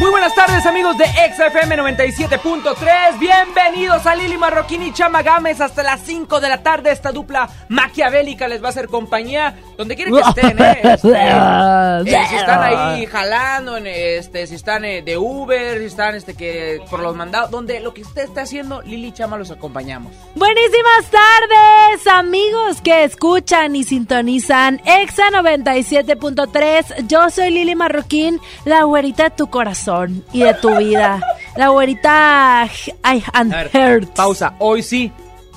[0.00, 5.60] Muy buenas tardes amigos de XFM 97.3 Bienvenidos a Lili Marroquín y Chama Gámez.
[5.60, 9.58] Hasta las 5 de la tarde esta dupla maquiavélica les va a hacer compañía.
[9.76, 10.80] Donde quieren que estén, ¿eh?
[10.90, 16.32] Este, eh, si están ahí jalando, este, si están eh, de Uber, si están este,
[16.34, 20.14] que por los mandados Donde lo que usted está haciendo, Lili y Chama los acompañamos.
[20.34, 29.24] Buenísimas tardes amigos que escuchan y sintonizan Exa 97.3 Yo soy Lili Marroquín, la güerita
[29.24, 29.89] de tu corazón
[30.32, 31.20] y de tu vida.
[31.56, 32.68] La güerita
[33.12, 34.10] I and Hertz.
[34.14, 35.12] Pausa, hoy sí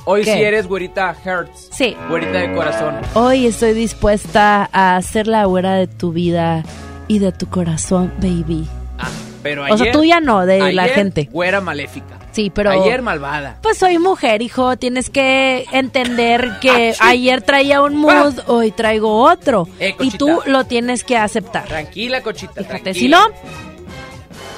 [0.05, 0.33] Hoy ¿Qué?
[0.33, 1.95] sí eres güerita Hertz Sí.
[2.09, 6.63] Güerita de corazón Hoy estoy dispuesta a ser la güera de tu vida
[7.07, 8.67] y de tu corazón, baby.
[8.99, 9.07] Ah,
[9.43, 11.29] pero O sea, ayer- tuya no, de la ayer, gente.
[11.31, 12.71] Güera maléfica Sí, pero...
[12.71, 14.75] Ayer malvada Pues soy mujer, hijo.
[14.77, 19.67] Tienes que entender que Ah, ayer traía un mood, hoy traigo otro.
[19.79, 21.65] Eh, y tú lo tienes que aceptar.
[21.65, 22.63] Tranquila, cochita.
[22.63, 23.19] Fíjate, si no,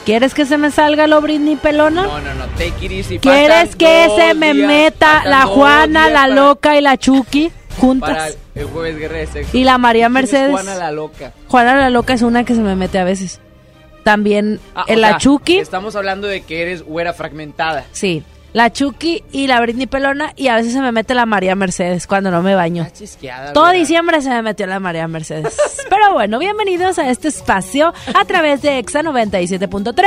[0.06, 2.03] ¿quieres que se me salga lo Britney pelona?
[2.03, 3.20] No, no, no, take it easy.
[3.20, 7.80] ¿Quieres que se me días, meta la Juana, la para- loca y la Chucky Para
[7.81, 8.38] juntas?
[8.56, 9.58] el jueves guerra de sexo.
[9.58, 10.52] Y la María ¿Quién es Mercedes.
[10.52, 11.34] Juana la loca.
[11.47, 13.42] Juana la loca es una que se me mete a veces.
[14.03, 15.58] También Ah, eh, o la Chucky.
[15.58, 17.86] Estamos hablando de que eres güera fragmentada.
[17.92, 18.23] Sí,
[18.56, 22.08] la Chucky y la Britney pelona y a veces se me mete la María Mercedes
[22.08, 22.88] cuando no me baño.
[23.53, 25.58] Todo diciembre se me metió la María Mercedes.
[25.89, 30.03] Pero bueno, bienvenidos a este espacio a través de Exa 97.3.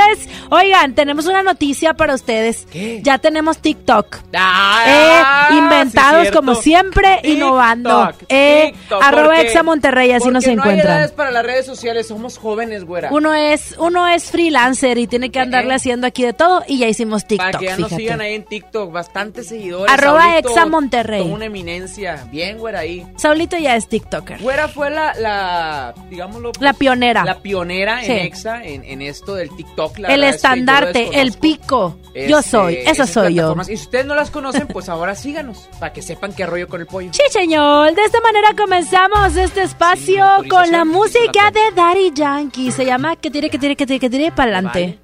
[0.49, 2.65] Oigan, tenemos una noticia para ustedes.
[2.71, 3.01] ¿Qué?
[3.03, 4.17] Ya tenemos TikTok.
[4.33, 8.09] Ah, Eh, inventados sí, como siempre, TikTok, innovando.
[8.29, 10.95] Eh, TikTok, arroba Exa Monterrey, así nos no hay encuentran.
[10.97, 13.09] edades para las redes sociales, somos jóvenes, güera.
[13.11, 15.75] Uno es, uno es freelancer y tiene que andarle Eh.
[15.75, 17.45] haciendo aquí de todo y ya hicimos TikTok.
[17.51, 19.91] Para que ya nos sigan ahí en TikTok, bastantes seguidores.
[19.93, 21.21] Arroba Saulito, Exa Monterrey.
[21.23, 22.27] toda una eminencia.
[22.31, 23.05] Bien, güera, ahí.
[23.17, 24.41] Saulito ya es TikToker.
[24.41, 26.51] Güera fue la, la digámoslo.
[26.51, 27.23] pues, La pionera.
[27.25, 28.11] La pionera Sí.
[28.11, 29.99] en Exa, en, en esto del TikTok.
[29.99, 31.97] La el verdad es que estandarte, el pico.
[32.27, 33.55] yo soy, esa esas soy yo.
[33.61, 36.81] Y si ustedes no las conocen, pues ahora síganos, para que sepan qué rollo con
[36.81, 37.11] el pollo.
[37.13, 37.93] Sí, señor.
[37.93, 42.71] De esta manera comenzamos este espacio con la música de Daddy Yankee.
[42.71, 44.99] Se llama Que tire, que tire, que tire, que tire para adelante.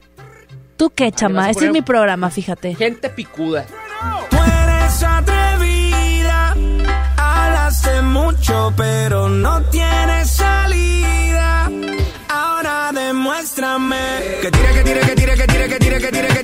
[0.78, 1.50] ¿Tú qué, chama?
[1.50, 2.76] Este es mi programa, fíjate.
[2.76, 3.66] Gente picuda.
[4.30, 6.56] Tú eres atrevida,
[7.18, 11.72] hablas de mucho, pero no tienes salida.
[12.28, 13.98] Ahora demuéstrame
[14.42, 16.35] que tire, que tire, que tire, que tire, que tire, que tire,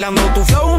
[0.00, 0.69] bailando tu flow,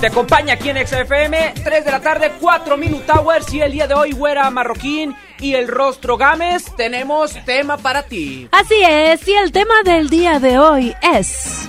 [0.00, 1.54] Te acompaña aquí en XFM.
[1.64, 3.52] 3 de la tarde, 4 Minute Hours.
[3.52, 8.48] Y el día de hoy, Güera Marroquín y el Rostro Gámez, tenemos tema para ti.
[8.52, 11.68] Así es, y el tema del día de hoy es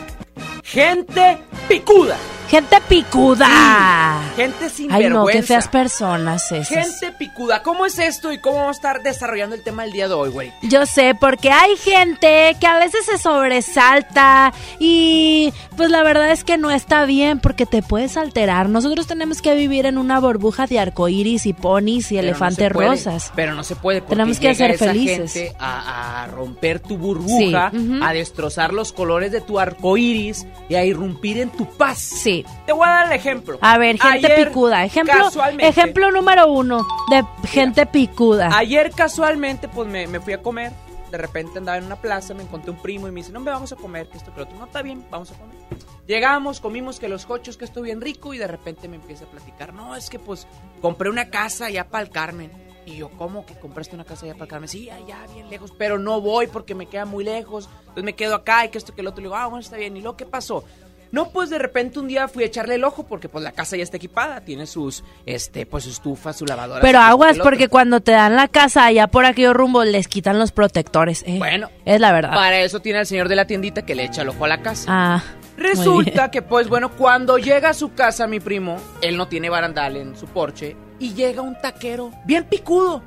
[0.63, 2.17] Gente picuda.
[2.47, 4.21] gente picuda.
[4.35, 6.67] Gente sin Ay, no, qué feas personas esas.
[6.69, 7.63] Gente picuda.
[7.63, 10.29] ¿Cómo es esto y cómo vamos a estar desarrollando el tema el día de hoy,
[10.29, 10.53] güey?
[10.63, 16.43] Yo sé, porque hay gente que a veces se sobresalta y pues la verdad es
[16.43, 18.67] que no está bien porque te puedes alterar.
[18.67, 22.89] Nosotros tenemos que vivir en una burbuja de arcoíris y ponis y Pero elefantes puede,
[22.89, 23.31] rosas.
[23.33, 25.31] Pero no se puede porque Tenemos que ser felices.
[25.31, 30.45] gente a, a romper tu burbuja, Sí, a destrozar los colores de tu arco iris
[30.67, 31.97] y a irrumpir en tu paz.
[31.99, 32.45] Sí.
[32.65, 33.57] Te voy a dar el ejemplo.
[33.61, 34.83] A ver, gente Ayer, picuda.
[34.83, 35.29] Ejemplo,
[35.59, 38.49] ejemplo número uno de gente picuda.
[38.51, 40.73] Ayer casualmente, pues me, me fui a comer.
[41.11, 43.51] De repente andaba en una plaza, me encontré un primo y me dice, no, me
[43.51, 44.57] vamos a comer, que esto, que lo otro.
[44.57, 45.55] No, está bien, vamos a comer.
[46.07, 49.27] Llegamos, comimos que los cochos, que esto bien rico, y de repente me empieza a
[49.27, 50.47] platicar, no, es que pues
[50.81, 52.51] compré una casa allá para el Carmen.
[52.85, 54.69] Y yo, ¿cómo que compraste una casa allá para el Carmen?
[54.69, 57.69] Sí, allá, bien lejos, pero no voy porque me queda muy lejos.
[57.81, 59.21] Entonces me quedo acá y que esto, que el otro.
[59.21, 59.95] Le digo, ah, bueno, está bien.
[59.95, 60.63] ¿Y luego qué pasó?
[61.11, 63.75] No, pues de repente un día fui a echarle el ojo porque pues la casa
[63.75, 66.81] ya está equipada, tiene sus, este, pues su estufa, su lavadora.
[66.81, 70.37] Pero su aguas porque cuando te dan la casa allá por aquellos rumbos les quitan
[70.37, 71.23] los protectores.
[71.25, 71.37] eh.
[71.39, 72.33] Bueno, es la verdad.
[72.33, 74.61] Para eso tiene el señor de la tiendita que le echa el ojo a la
[74.61, 74.85] casa.
[74.87, 75.23] Ah.
[75.57, 79.97] Resulta que, pues bueno, cuando llega a su casa mi primo, él no tiene barandal
[79.97, 83.03] en su porche, y llega un taquero bien picudo.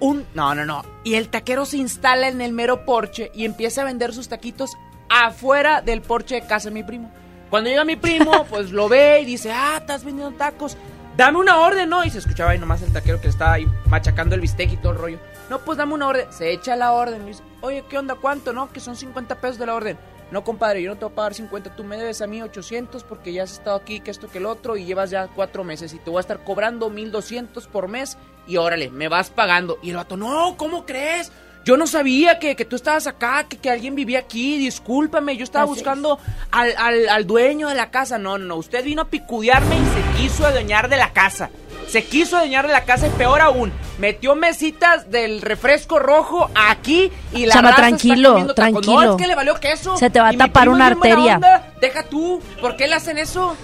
[0.00, 0.84] Un, no, no, no.
[1.04, 4.72] Y el taquero se instala en el mero porche y empieza a vender sus taquitos
[5.12, 7.10] afuera del porche de casa de mi primo.
[7.50, 10.76] Cuando llega mi primo, pues lo ve y dice, ah, estás vendiendo tacos.
[11.16, 12.02] Dame una orden, ¿no?
[12.04, 14.92] Y se escuchaba ahí nomás el taquero que estaba ahí machacando el bistec y todo
[14.92, 15.18] el rollo.
[15.50, 16.26] No, pues dame una orden.
[16.32, 17.22] Se echa la orden.
[17.24, 18.14] Y dice, oye, ¿qué onda?
[18.14, 18.54] ¿Cuánto?
[18.54, 19.98] No, que son 50 pesos de la orden.
[20.30, 21.76] No, compadre, yo no te voy a pagar 50.
[21.76, 24.46] Tú me debes a mí 800 porque ya has estado aquí, que esto, que el
[24.46, 24.78] otro.
[24.78, 25.92] Y llevas ya cuatro meses.
[25.92, 28.16] Y te voy a estar cobrando 1200 por mes.
[28.46, 29.78] Y órale, me vas pagando.
[29.82, 31.30] Y el vato, no, ¿cómo crees?
[31.64, 34.58] Yo no sabía que, que tú estabas acá, que, que alguien vivía aquí.
[34.58, 35.76] Discúlpame, yo estaba Así es.
[35.78, 36.18] buscando
[36.50, 38.18] al, al, al dueño de la casa.
[38.18, 41.50] No, no, usted vino a picudearme y se quiso adueñar de la casa.
[41.88, 47.10] Se quiso adueñar de la casa y peor aún, metió mesitas del refresco rojo aquí
[47.34, 49.02] y la Chama, tranquilo, tranquilo.
[49.02, 49.96] No, es que le valió queso.
[49.98, 51.34] Se te va a tapar una arteria.
[51.34, 51.70] onda.
[51.80, 53.54] Deja tú, ¿por qué le hacen eso?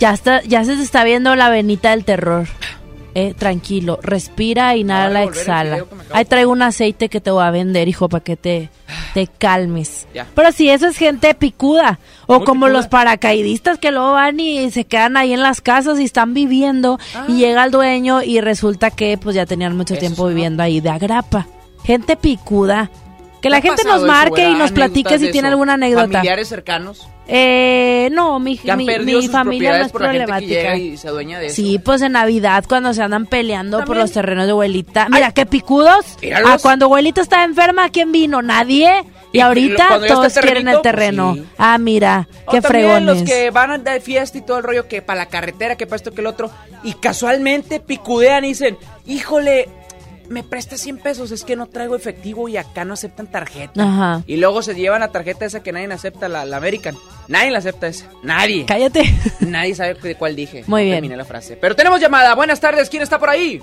[0.00, 2.46] Ya está, ya se te está viendo la venita del terror.
[3.18, 5.84] Eh, tranquilo, respira, inhala, volver el exhala.
[6.12, 8.68] Ahí traigo un aceite que te voy a vender, hijo, para que te,
[9.14, 10.06] te calmes.
[10.12, 10.26] Ya.
[10.34, 11.98] Pero si eso es gente picuda.
[12.26, 12.78] O Muy como picuda.
[12.78, 16.98] los paracaidistas que luego van y se quedan ahí en las casas y están viviendo.
[17.14, 17.24] Ah.
[17.26, 20.80] Y llega el dueño y resulta que pues ya tenían mucho Eso tiempo viviendo ahí
[20.82, 21.46] de agrapa.
[21.84, 22.90] Gente picuda.
[23.40, 26.06] Que la ¿Te ha gente nos marque y nos platique ¿Anécdotas si tiene alguna anécdota.
[26.08, 30.76] Familiares cercanos Eh, no, mi, que han mi, familia no es problemática.
[30.76, 31.56] y se adueña de eso.
[31.56, 35.08] Sí, pues en Navidad cuando se andan peleando por los terrenos de abuelita.
[35.10, 35.32] Mira, Ay.
[35.34, 36.04] qué picudos.
[36.22, 36.50] Míralos.
[36.50, 38.42] Ah, cuando abuelita estaba enferma, ¿quién vino?
[38.42, 39.04] Nadie.
[39.32, 41.32] Y, Y ahorita todos quieren el terreno.
[41.34, 41.52] pues sí.
[41.58, 43.20] Ah, mira, O qué fregones.
[43.20, 45.96] los que van de fiesta y todo el rollo que para la carretera, que para
[45.96, 46.50] esto, que el otro.
[46.84, 49.68] Y casualmente picudean y dicen, híjole,
[50.28, 53.82] me presta 100 pesos, es que no traigo efectivo y acá no aceptan tarjeta.
[53.82, 54.22] Ajá.
[54.26, 56.96] Y luego se llevan la tarjeta esa que nadie acepta, la, la American.
[57.28, 58.06] Nadie la acepta esa.
[58.22, 58.66] Nadie.
[58.66, 59.02] Cállate.
[59.40, 60.64] Nadie sabe de cuál dije.
[60.66, 60.96] Muy No bien.
[60.96, 61.56] Terminé la frase.
[61.56, 62.34] Pero tenemos llamada.
[62.34, 62.88] Buenas tardes.
[62.88, 63.60] ¿Quién está por ahí?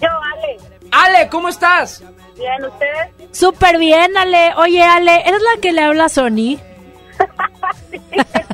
[0.00, 0.56] Yo, Ale.
[0.90, 2.02] Ale, ¿cómo estás?
[2.36, 3.36] Bien, ¿ustedes?
[3.36, 4.52] Súper bien, Ale.
[4.56, 6.58] Oye, Ale, ¿eres la que le habla a Sony?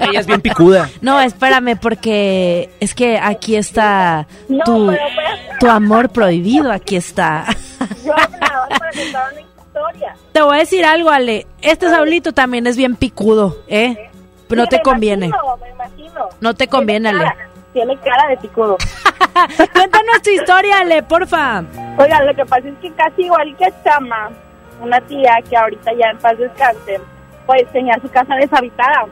[0.00, 0.88] Ella es bien picuda.
[1.00, 6.70] No, espérame, porque es que aquí está No, tu, pero pues- tu amor prohibido.
[6.72, 7.44] Aquí está.
[8.04, 10.14] Yo hablaba para contar una historia.
[10.32, 11.46] Te voy a decir algo, Ale.
[11.62, 14.10] Este Saulito también es bien picudo, ¿eh?
[14.48, 15.26] Pero no te me conviene.
[15.26, 16.28] Imagino, me imagino.
[16.40, 17.34] No te conviene, Tiene Ale.
[17.34, 18.76] cara- Tiene cara de picudo.
[19.72, 21.62] Cuéntanos tu historia, Ale, porfa.
[21.98, 24.30] Oigan, lo que pasa es que casi igual que Chama,
[24.82, 27.00] una tía que ahorita ya en paz descanse,
[27.46, 29.06] pues tenía su casa deshabitada.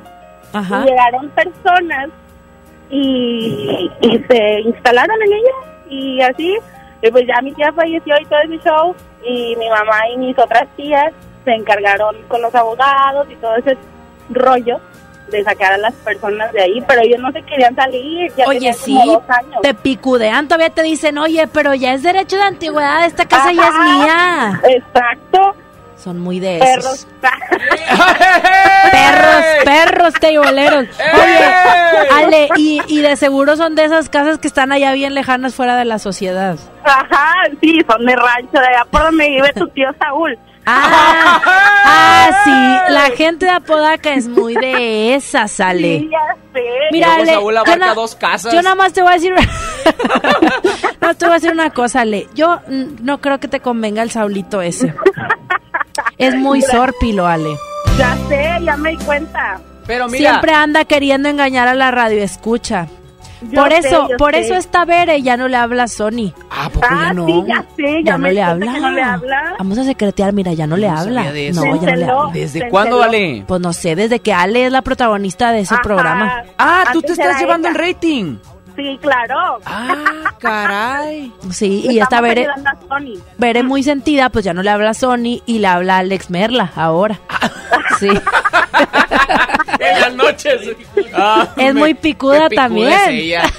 [0.53, 0.85] Ajá.
[0.85, 2.09] Llegaron personas
[2.91, 5.55] y, y se instalaron en ella
[5.91, 6.57] y así.
[7.03, 10.39] Y pues ya mi tía falleció y todo ese show y mi mamá y mis
[10.39, 11.13] otras tías
[11.45, 13.77] se encargaron con los abogados y todo ese
[14.31, 14.81] rollo
[15.31, 18.73] de sacar a las personas de ahí, pero ellos no se querían salir, ya Oye,
[18.73, 19.61] sí, como dos años.
[19.63, 23.69] te picudean, todavía te dicen, oye, pero ya es derecho de antigüedad, esta casa ya
[23.69, 24.61] es mía.
[24.77, 25.55] Exacto,
[26.03, 26.85] Son muy de perros.
[26.85, 27.07] esos.
[28.91, 30.87] Perros, perros teiboleros.
[30.99, 31.45] Oye,
[32.15, 35.77] Ale, y, y de seguro son de esas casas que están allá bien lejanas fuera
[35.77, 36.57] de la sociedad.
[36.85, 40.39] Ajá, sí, son de rancho, de allá por donde vive tu tío Saúl.
[40.71, 41.41] Ah,
[41.85, 46.01] ah, sí, la gente de Apodaca es muy de esas, Ale.
[46.01, 46.63] Sí, ya sé.
[46.93, 48.53] Mira, Ale, Saúl yo, na- dos casas.
[48.53, 49.35] yo nada más te voy a decir,
[51.01, 52.29] no te voy a decir una cosa, Ale.
[52.35, 54.95] Yo mm, no creo que te convenga el Saulito ese.
[56.19, 57.57] Es muy sórpilo, Ale.
[57.97, 59.61] Ya sé, ya me di cuenta.
[59.87, 62.87] Pero mira, Siempre anda queriendo engañar a la radio, escucha.
[63.41, 64.41] Yo por sé, eso, por sé.
[64.41, 66.33] eso esta Bere ya no le habla a Sony.
[66.51, 67.25] ¿a poco Ah, ya no?
[67.27, 68.73] sí, ya sé, ya, Ya no le habla.
[68.75, 69.55] que no le habla.
[69.59, 71.23] Vamos a secretear, mira, ya no le habla.
[71.23, 71.65] sabía de eso.
[71.65, 72.31] No, ya no le habla.
[72.33, 73.01] ¿Desde cuándo.
[73.01, 73.45] Ale?
[73.47, 75.83] Pues no sé, desde que Ale es la protagonista de ese Ajá.
[75.85, 76.43] programa.
[76.59, 77.79] Ah, tú Antes te estás llevando ella.
[77.79, 78.37] el rating.
[78.79, 79.59] Sí, claro.
[79.67, 79.95] Ah,
[80.39, 81.33] caray.
[81.51, 82.19] Sí, y esta
[82.89, 83.19] Sony.
[83.37, 86.31] Bere muy sentida, pues ya no le habla a Sony y le habla a Alex
[86.31, 87.19] Merla ahora.
[87.99, 88.09] Sí.
[89.81, 90.61] en las noches.
[91.15, 92.93] Ah, Es me- muy picuda también.
[92.93, 93.43] es ella.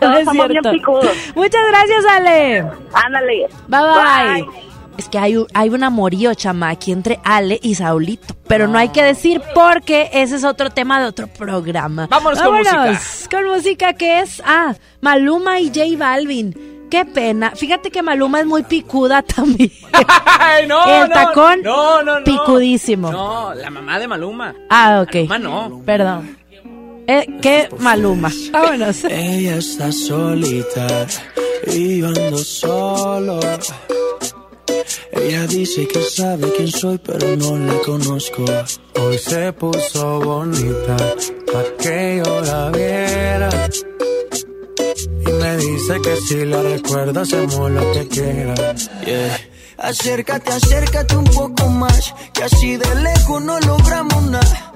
[0.00, 1.10] No Todos es somos bien picudos.
[1.34, 2.58] Muchas gracias, Ale.
[2.92, 3.46] Ándale.
[3.66, 4.66] Bye bye.
[4.98, 8.34] Es que hay, un- hay un amorío, chama, aquí entre Ale y Saulito.
[8.48, 12.06] Pero no hay que decir porque ese es otro tema de otro programa.
[12.08, 13.00] Vámonos con música.
[13.30, 16.76] Con música que es, ah, Maluma y J Balvin.
[16.90, 17.50] Qué pena.
[17.50, 19.72] Fíjate que Maluma es muy picuda también.
[20.38, 22.24] Ay, no, El no, tacón, no, no, no.
[22.24, 23.10] picudísimo.
[23.10, 24.54] No, la mamá de Maluma.
[24.70, 25.28] Ah, ok.
[25.28, 25.38] Maluma
[25.68, 25.82] no.
[25.84, 26.38] Perdón.
[27.08, 28.30] Eh, qué Maluma.
[28.52, 29.04] Vámonos.
[29.04, 31.06] Ella está solita
[31.66, 33.40] y yo ando solo.
[35.12, 38.44] Ella dice que sabe quién soy, pero no la conozco.
[39.00, 40.96] Hoy se puso bonita
[41.52, 43.50] pa' que yo la viera.
[45.26, 48.54] Y me dice que si la recuerdo hacemos lo que quiera.
[49.04, 49.40] Yeah.
[49.78, 54.75] Acércate, acércate un poco más, que así de lejos no logramos nada.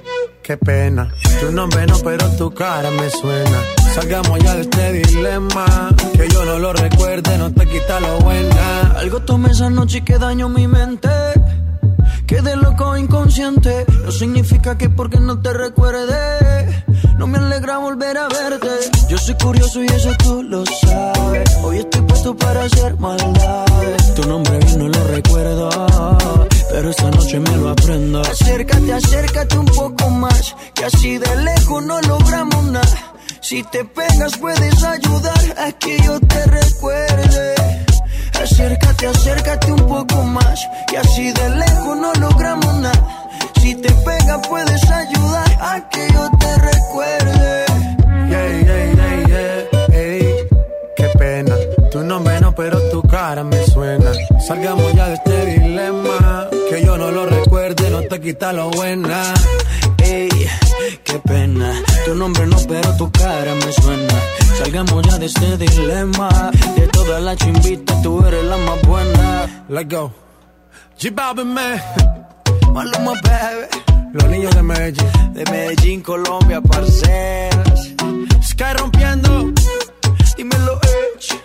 [0.41, 1.13] qué pena.
[1.39, 3.59] Tu nombre no, pero tu cara me suena.
[3.93, 5.65] Salgamos ya de este dilema.
[6.13, 8.93] Que yo no lo recuerde, no te quita lo buena.
[8.97, 11.09] Algo tomé esa noche que daño mi mente.
[12.31, 13.85] Quedé loco inconsciente.
[14.05, 16.85] No significa que porque no te recuerde.
[17.17, 18.69] No me alegra volver a verte.
[19.09, 21.57] Yo soy curioso y eso tú lo sabes.
[21.61, 24.13] Hoy estoy puesto para hacer maldades.
[24.15, 25.69] Tu nombre bien no lo recuerdo.
[26.71, 28.21] Pero esta noche me lo aprendo.
[28.21, 30.55] Acércate, acércate un poco más.
[30.73, 33.13] Que así de lejos no logramos nada.
[33.41, 37.60] Si te pegas puedes ayudar a que yo te recuerde.
[38.41, 40.67] Acércate, acércate un poco más.
[40.91, 43.29] Y así de lejos no logramos nada.
[43.61, 47.65] Si te pegas puedes ayudar a que yo te recuerde.
[48.29, 49.95] Yeah, yeah, yeah, yeah.
[49.95, 50.35] Ey,
[50.95, 51.55] qué pena.
[51.91, 54.11] Tu nombre no, pero tu cara me suena.
[54.47, 56.47] Salgamos ya de este dilema.
[56.69, 59.33] Que yo no lo recuerde, no te quita lo buena.
[61.03, 61.73] Qué pena.
[62.05, 64.13] Tu nombre no, pero tu cara me suena.
[64.57, 66.51] Salgamos ya de este dilema.
[66.75, 69.65] De todas las chimbitas, tú eres la más buena.
[69.69, 70.13] Let's go.
[70.99, 71.81] G Balvin, man.
[72.73, 73.67] Maluma, baby.
[74.13, 75.33] Los niños de Medellín.
[75.33, 77.89] De Medellín, Colombia, parceras.
[78.43, 79.51] Sky rompiendo.
[80.37, 81.39] Dímelo, Edge.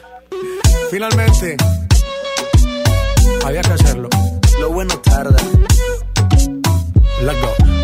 [0.91, 1.57] Finalmente,
[3.45, 4.09] había que hacerlo.
[4.61, 5.37] Lo bueno tarda.
[7.23, 7.66] Let's go.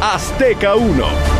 [0.00, 1.39] Azteca 1.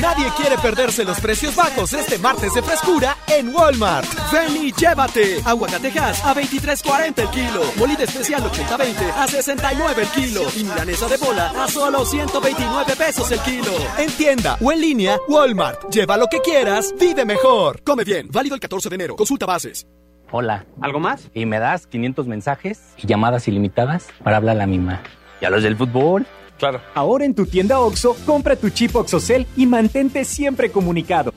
[0.00, 4.06] Nadie quiere perderse los precios bajos este martes de frescura en Walmart.
[4.32, 5.40] Ven y llévate.
[5.44, 7.62] Aguacatejas a 23.40 el kilo.
[7.76, 10.42] Molida especial 80-20 a 69 el kilo.
[10.56, 13.72] Y milanesa de bola a solo 129 pesos el kilo.
[13.98, 15.90] En tienda o en línea, Walmart.
[15.90, 17.82] Lleva lo que quieras, vive mejor.
[17.82, 18.28] Come bien.
[18.30, 19.16] Válido el 14 de enero.
[19.16, 19.86] Consulta bases.
[20.30, 20.64] Hola.
[20.80, 21.28] ¿Algo más?
[21.34, 25.02] Y me das 500 mensajes y llamadas ilimitadas para hablar a la misma.
[25.42, 26.26] ¿Y a los del fútbol?
[26.62, 26.80] Claro.
[26.94, 31.34] Ahora en tu tienda OXO, compra tu chip OXOCEL y mantente siempre comunicado.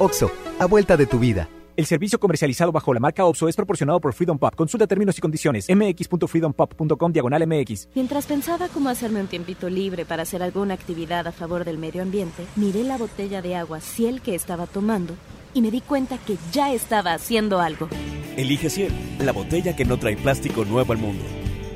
[0.00, 1.48] OXO, a vuelta de tu vida.
[1.76, 4.56] El servicio comercializado bajo la marca OPSO es proporcionado por Freedom Pop.
[4.56, 5.68] Consulta términos y condiciones.
[5.68, 7.90] mx.freedompop.com diagonal mx.
[7.94, 12.02] Mientras pensaba cómo hacerme un tiempito libre para hacer alguna actividad a favor del medio
[12.02, 15.14] ambiente, miré la botella de agua Ciel que estaba tomando
[15.54, 17.88] y me di cuenta que ya estaba haciendo algo.
[18.36, 21.22] Elige Ciel, la botella que no trae plástico nuevo al mundo.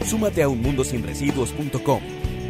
[0.05, 2.20] Súmate a unmundosinresiduos.com.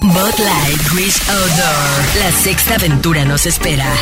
[0.00, 2.18] Bot Light Wish Outdoor.
[2.18, 3.92] La sexta aventura nos espera.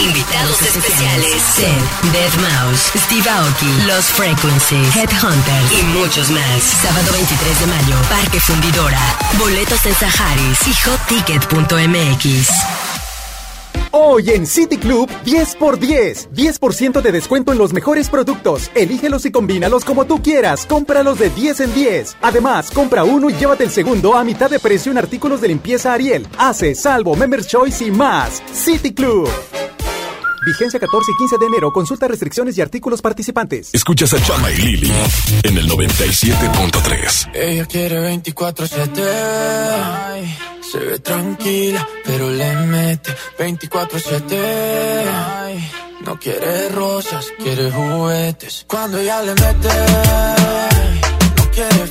[0.00, 6.62] Invitados especiales: Seth, Dead Mouse, Steve Aoki, Los Frequencies, Headhunters y muchos más.
[6.82, 9.00] Sábado 23 de mayo, Parque Fundidora.
[9.38, 12.97] Boletos en Saharis y hotticket.mx.
[13.90, 16.30] Hoy en City Club 10 por 10.
[16.32, 18.70] 10% de descuento en los mejores productos.
[18.74, 20.66] Elígelos y combínalos como tú quieras.
[20.66, 22.16] Cómpralos de 10 en 10.
[22.20, 25.94] Además, compra uno y llévate el segundo a mitad de precio en artículos de limpieza
[25.94, 28.42] Ariel, Hace, Salvo, Members Choice y más.
[28.52, 29.28] City Club.
[30.48, 31.70] Vigencia 14 y 15 de enero.
[31.72, 33.68] Consulta restricciones y artículos participantes.
[33.74, 34.92] Escuchas a Chama y Lili
[35.42, 37.30] en el 97.3.
[37.34, 39.02] Ella quiere 24-7.
[40.06, 40.38] Ay,
[40.72, 44.38] Se ve tranquila, pero le mete 24-7.
[45.12, 45.70] Ay,
[46.06, 48.64] No quiere rosas, quiere juguetes.
[48.66, 49.68] Cuando ella le mete,
[51.36, 51.86] no quiere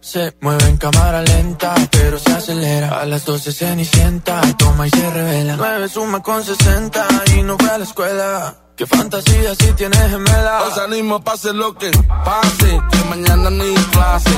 [0.00, 3.00] Se mueve en cámara lenta, pero se acelera.
[3.00, 5.56] A las 12 se sienta, toma y se revela.
[5.56, 8.56] 9 suma con 60 y no fue a la escuela.
[8.80, 10.62] Qué fantasía si tienes gemela.
[10.62, 11.90] Hoy salimos, pase lo que
[12.24, 14.30] pase, que mañana ni clase.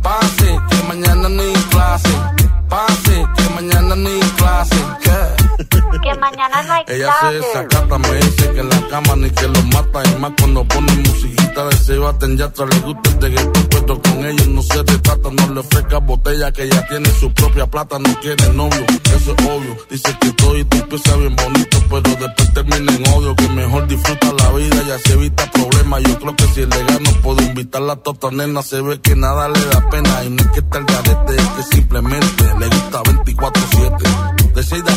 [0.00, 2.08] Pase, que mañana ni clase.
[2.70, 4.76] Pase, que mañana ni clase.
[6.02, 9.46] Que mañana no hay Ella se desacata, me dice que en la cama ni que
[9.46, 10.02] lo mata.
[10.04, 14.02] Y más cuando pone musiquita de se baten ya atrás le gusta el reggaetón, pero
[14.02, 15.30] con ellos no se retrata.
[15.30, 17.98] No le ofrezca botella que ya tiene su propia plata.
[17.98, 19.76] No quiere novio, eso es obvio.
[19.90, 23.36] Dice que todo y tú empieza bien bonito, pero después termina en odio.
[23.36, 26.02] Que mejor disfruta la vida, ya se evita problemas.
[26.02, 28.62] Yo creo que si es legal no puedo invitarla a tota nena.
[28.62, 30.24] Se ve que nada le da pena.
[30.24, 34.52] Y no es que esté el garete, es que simplemente le gusta 24-7.
[34.54, 34.92] De 6 de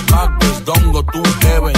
[0.65, 1.75] don't go to heaven.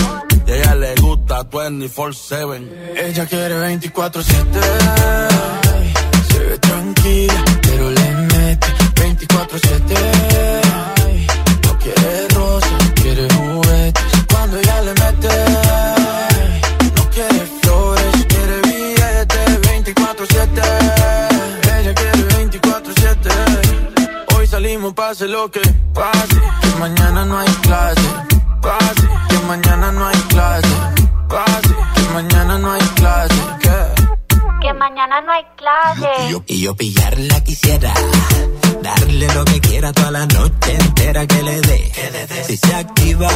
[0.48, 2.70] Y ella le gusta 24-7.
[2.96, 4.46] Ella quiere 24-7.
[5.74, 5.94] Ay,
[6.32, 9.98] Se ve tranquila, pero le mete 24-7.
[11.06, 11.28] Ay,
[11.64, 14.04] No quiere rosas, quiere juguetes.
[14.32, 14.94] Cuando ella le
[24.88, 25.62] Salimos, pase lo que
[25.94, 26.42] pase.
[26.62, 28.02] Que mañana no hay clase.
[28.62, 30.68] Pase, que mañana no hay clase.
[31.28, 33.36] Pase, que mañana no hay clase.
[34.62, 36.10] Que mañana no hay clase.
[36.28, 37.94] Y yo, y yo pillarla quisiera.
[38.96, 41.92] Darle lo que quiera toda la noche entera que le dé.
[42.48, 43.30] Si se activa,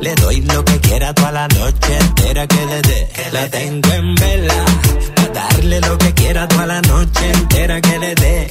[0.00, 3.08] le doy lo que quiera toda la noche entera que le dé.
[3.32, 4.64] La tengo en vela.
[5.14, 8.50] pa' darle lo que quiera toda la noche entera que le dé.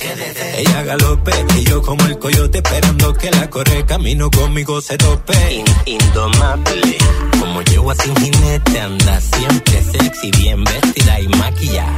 [0.59, 5.33] Ella galope y yo como el coyote esperando que la corre camino conmigo se tope.
[5.53, 6.97] In- indomable.
[7.39, 11.97] Como yo así jinete anda siempre sexy, bien vestida y maquillada.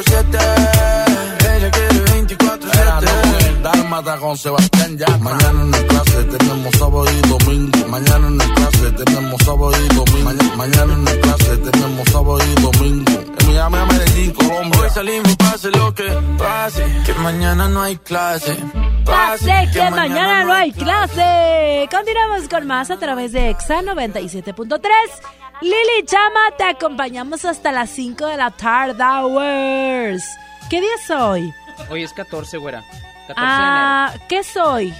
[0.00, 1.56] 24-7.
[1.56, 3.62] Ella quiere 24-7.
[3.62, 5.18] Dálmata con Sebastián ya.
[5.18, 7.88] Mañana en el clase tenemos sábado y domingo.
[7.88, 10.56] Mañana en el clase tenemos sábado y domingo.
[10.56, 13.12] Mañana en el clase tenemos sábado y domingo.
[13.40, 14.80] En Miami, a Medellín, Colombia.
[14.80, 16.08] Hoy salimos, pase lo que
[16.38, 16.84] pase.
[17.04, 18.56] Que mañana no hay clase.
[19.10, 21.88] Pase que mañana no hay clase.
[21.90, 24.88] Continuamos con más a través de Exa 97.3.
[25.62, 29.02] Lili Chama, te acompañamos hasta las 5 de la tarde.
[29.02, 30.24] Hours.
[30.70, 31.52] ¿Qué día es hoy?
[31.90, 32.82] Hoy es 14, güera.
[33.26, 34.94] 14 Ah, ¿qué soy?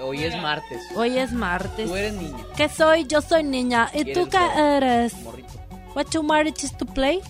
[0.00, 0.86] Hoy es martes.
[0.94, 1.88] Hoy es martes.
[1.88, 2.44] Tú eres niña.
[2.56, 3.06] ¿Qué soy?
[3.06, 3.90] Yo soy niña.
[3.92, 5.14] ¿Y tú Eres qué eres?
[5.98, 7.20] What you marriages to play?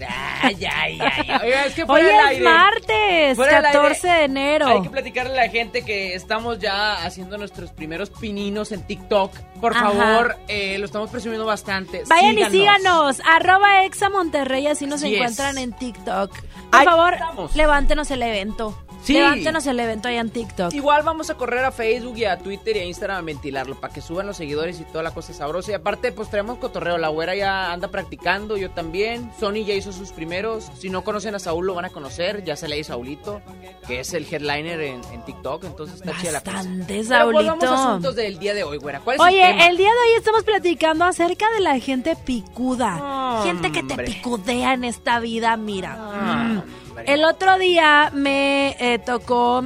[0.43, 1.31] Ay, ay, ay.
[1.43, 2.45] Oiga, es que Hoy del es aire.
[2.45, 4.67] martes, Fuera del 14 aire, de enero.
[4.69, 9.33] Hay que platicarle a la gente que estamos ya haciendo nuestros primeros pininos en TikTok.
[9.59, 9.91] Por Ajá.
[9.91, 12.03] favor, eh, lo estamos presumiendo bastante.
[12.11, 12.53] Vayan Síganos.
[12.55, 15.21] y síganos, arroba exa Monterrey, así nos Así es.
[15.21, 16.31] encuentran en TikTok.
[16.31, 16.41] Por
[16.81, 17.57] Ahí favor, estamos.
[17.57, 18.79] levántenos el evento.
[19.03, 19.15] Sí.
[19.15, 20.73] Levántenos el evento allá en TikTok.
[20.75, 23.93] Igual vamos a correr a Facebook y a Twitter y a Instagram a ventilarlo para
[23.93, 25.71] que suban los seguidores y toda la cosa sabrosa.
[25.71, 26.99] Y aparte, pues traemos cotorreo.
[26.99, 29.31] La güera ya anda practicando, yo también.
[29.39, 30.69] Sony ya hizo sus primeros.
[30.79, 32.45] Si no conocen a Saúl, lo van a conocer.
[32.45, 33.41] Ya se le hizo Saulito,
[33.87, 35.65] que es el headliner en, en TikTok.
[35.65, 36.57] Entonces está chida la cosa.
[36.57, 37.67] Bastante, Pero volvamos Saulito.
[37.75, 39.01] a asuntos del día de hoy, güera.
[39.01, 39.67] ¿Cuál es el Oye, tema?
[39.69, 43.43] el día de hoy estamos platicando acerca de la gente picuda.
[43.45, 45.95] Gente que te picudea en esta vida, mira.
[45.97, 46.63] Mm.
[47.07, 49.65] El otro día me eh, tocó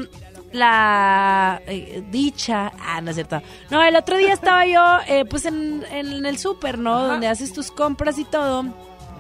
[0.52, 2.72] la eh, dicha.
[2.78, 3.42] Ah, no es cierto.
[3.70, 7.06] No, el otro día estaba yo, eh, pues en, en el súper, ¿no?
[7.08, 8.60] Donde haces tus compras y todo.
[8.60, 8.74] En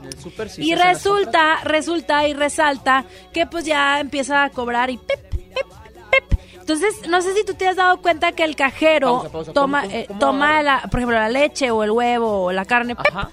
[0.06, 4.98] el súper sí y resulta, resulta y resalta que pues ya empieza a cobrar y
[4.98, 6.38] pip, pip, pip.
[6.60, 9.52] Entonces, no sé si tú te has dado cuenta que el cajero Pausa, pausa.
[9.52, 12.52] toma, ¿Cómo, cómo, eh, cómo toma la, por ejemplo, la leche o el huevo o
[12.52, 13.30] la carne, pip, Ajá.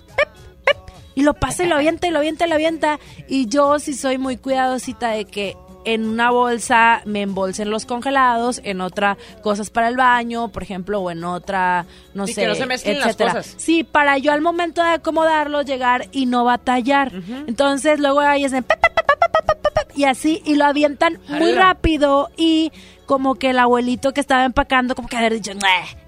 [1.15, 2.99] Y lo pasa y lo avienta y lo avienta y lo avienta.
[3.27, 8.59] Y yo sí soy muy cuidadosita de que en una bolsa me embolsen los congelados,
[8.65, 12.47] en otra cosas para el baño, por ejemplo, o en otra, no Sí, sé, que
[12.47, 13.31] no se mezclen las etcétera.
[13.33, 13.55] cosas.
[13.57, 17.13] Sí, para yo al momento de acomodarlo llegar y no batallar.
[17.47, 18.61] Entonces luego ahí es de
[19.95, 22.71] y así, y lo avientan muy rápido y
[23.05, 25.59] como que el abuelito que estaba empacando, como que haber dicho, yo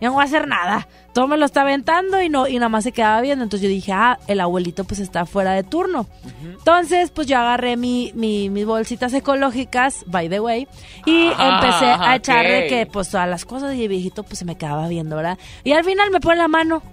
[0.02, 0.88] no voy a hacer nada.
[1.14, 3.44] Todo me lo está aventando y no, y nada más se quedaba viendo.
[3.44, 6.06] Entonces yo dije, ah, el abuelito pues está fuera de turno.
[6.44, 10.68] Entonces, pues yo agarré mi, mi, mis bolsitas ecológicas, by the way,
[11.06, 14.56] y empecé a echarle que pues todas las cosas y el viejito pues se me
[14.56, 15.40] quedaba viendo, ¿verdad?
[15.64, 16.84] Y al final me pone la mano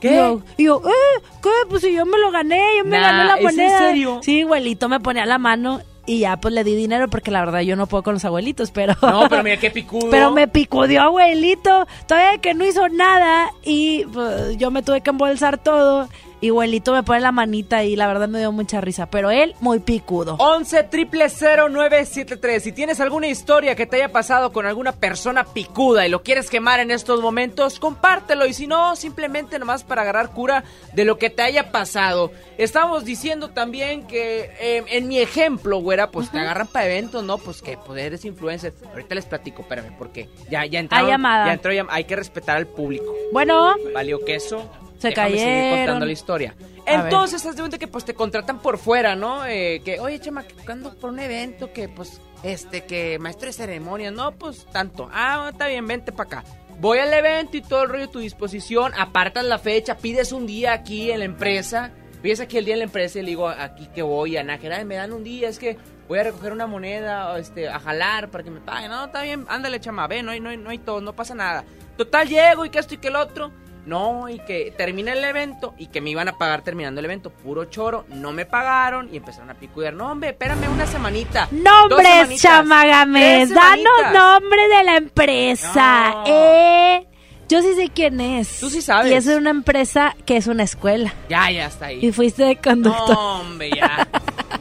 [0.00, 0.12] ¿Qué?
[0.12, 1.50] Y yo, y yo, eh, ¿qué?
[1.68, 3.78] Pues si yo me lo gané, yo me Nah, gané la ¿es en moneda.
[3.78, 4.20] serio?
[4.22, 7.60] Sí, abuelito me ponía la mano y ya pues le di dinero porque la verdad
[7.60, 8.94] yo no puedo con los abuelitos, pero...
[9.02, 10.08] No, pero mira qué picudo.
[10.10, 15.10] Pero me picudió abuelito, todavía que no hizo nada y pues, yo me tuve que
[15.10, 16.08] embolsar todo
[16.40, 19.54] y abuelito me pone la manita y la verdad me dio mucha risa, pero él
[19.60, 20.36] muy picudo.
[20.38, 22.62] 11 triple 0973.
[22.62, 26.50] Si tienes alguna historia que te haya pasado con alguna persona picuda y lo quieres
[26.50, 28.46] quemar en estos momentos, compártelo.
[28.46, 32.30] Y si no, simplemente nomás para agarrar cura de lo que te haya pasado.
[32.56, 37.38] Estamos diciendo también que eh, en mi ejemplo, güera, pues te agarran para eventos, ¿no?
[37.38, 38.74] Pues que pues eres influencer.
[38.90, 41.06] Ahorita les platico, espérame, porque ya, ya entraron.
[41.06, 41.46] Hay llamada.
[41.46, 43.12] Ya entró, llam- hay que respetar al público.
[43.32, 44.68] Bueno, Valió queso.
[44.98, 45.78] Se Déjame seguir cayeron.
[45.78, 46.54] contando la historia.
[46.86, 46.92] A.
[46.94, 49.46] Entonces, haz de cuenta que pues te contratan por fuera, ¿no?
[49.46, 53.52] Eh, que, oye, chama, que ando por un evento que, pues, este, que maestro de
[53.52, 55.08] ceremonias, no, pues, tanto.
[55.12, 56.44] Ah, está bien, vente para acá.
[56.80, 60.46] Voy al evento y todo el rollo a tu disposición, apartas la fecha, pides un
[60.46, 61.90] día aquí en la empresa,
[62.22, 64.76] pides aquí el día en la empresa y le digo aquí que voy a Nájera,
[64.78, 65.76] "Ay, me dan un día, es que
[66.08, 68.90] voy a recoger una moneda, o, este, a jalar para que me paguen.
[68.90, 71.34] No, está bien, ándale, chama, ve, no hay, no hay, no hay todo, no pasa
[71.34, 71.64] nada.
[71.96, 73.50] Total, llego y que esto y que el otro.
[73.88, 77.30] No, y que termina el evento y que me iban a pagar terminando el evento.
[77.30, 79.94] Puro choro, no me pagaron y empezaron a picudear.
[79.94, 81.48] No, hombre, espérame una semanita.
[81.50, 83.48] Nombres, chamagames.
[83.48, 84.12] Danos semanitas".
[84.12, 86.10] nombre de la empresa.
[86.10, 86.24] No.
[86.26, 87.06] Eh,
[87.48, 88.60] yo sí sé quién es.
[88.60, 89.10] Tú sí sabes.
[89.10, 91.14] Y es una empresa que es una escuela.
[91.30, 92.04] Ya, ya está ahí.
[92.04, 93.08] Y fuiste de conductor.
[93.16, 94.06] No, hombre, ya.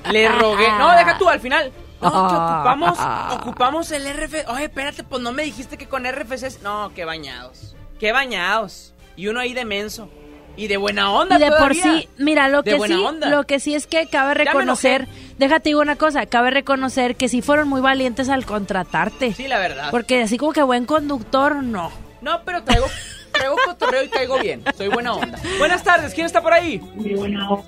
[0.09, 0.69] Le rogué.
[0.79, 1.69] No, deja tú al final.
[2.01, 2.97] No, que ocupamos,
[3.33, 4.47] ocupamos el RFC.
[4.47, 6.61] Oye, espérate, pues no me dijiste que con RFC.
[6.61, 7.75] No, qué bañados.
[7.99, 8.93] Qué bañados.
[9.17, 10.09] Y uno ahí de menso.
[10.55, 13.29] Y de buena onda Y de por sí, mira, lo De que buena sí, onda.
[13.29, 17.43] lo que sí es que cabe reconocer, déjate digo una cosa, cabe reconocer que sí
[17.43, 19.33] fueron muy valientes al contratarte.
[19.33, 19.89] Sí, la verdad.
[19.91, 21.91] Porque así como que buen conductor, no.
[22.21, 22.87] No, pero traigo,
[23.31, 24.63] traigo cotorreo y caigo bien.
[24.75, 25.37] Soy buena onda.
[25.59, 26.79] Buenas tardes, ¿quién está por ahí?
[27.15, 27.63] Bueno.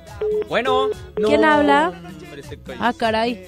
[0.50, 0.90] no,
[1.28, 1.94] ¿Quién habla?
[2.80, 3.46] Ah, caray.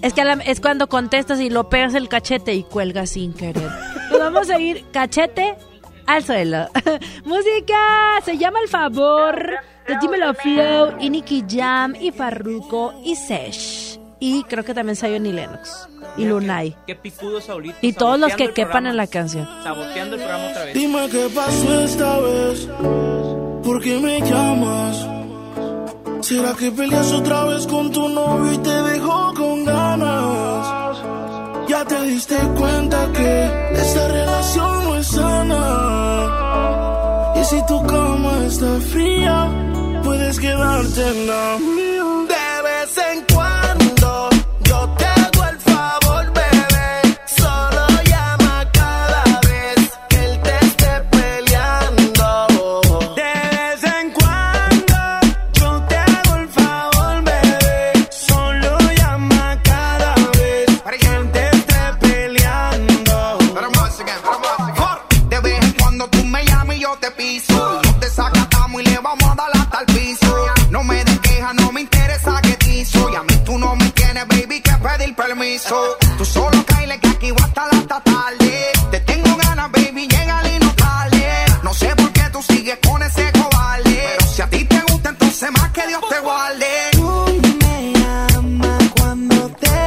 [0.00, 3.34] Es que a la- es cuando contestas y lo pegas el cachete y cuelgas sin
[3.34, 3.68] querer.
[4.10, 5.56] Nos vamos a ir cachete
[6.14, 6.68] al suelo.
[7.24, 9.36] Música, se llama El Favor,
[9.86, 13.98] de Dímelo Flow, y Nicky Jam, y Farruko, y Sesh.
[14.18, 16.76] Y creo que también Zion y Lennox, y Lunay.
[16.86, 17.78] Qué picudo Saulito.
[17.80, 18.90] Y todos los que quepan programa.
[18.90, 19.48] en la canción.
[19.62, 20.74] Saboteando el programa otra vez.
[20.74, 22.68] Dime qué pasó esta vez,
[23.64, 25.06] ¿por qué me llamas?
[26.22, 30.98] ¿Será que peleas otra vez con tu novio y te dejó con ganas?
[31.66, 34.79] Ya te diste cuenta que esta relación
[37.34, 39.48] Y si tu cama está fría,
[40.04, 41.89] puedes quedarte en la mía.
[75.30, 75.96] Permiso.
[76.18, 78.52] Tú solo caile que aquí voy hasta la hasta tarde.
[78.90, 81.24] Te tengo ganas, baby, llega y no tarde.
[81.62, 83.98] No sé por qué tú sigues con ese cobarde.
[84.18, 86.70] Pero si a ti te gusta, entonces más que Dios te guarde.
[87.62, 89.80] me llamas cuando te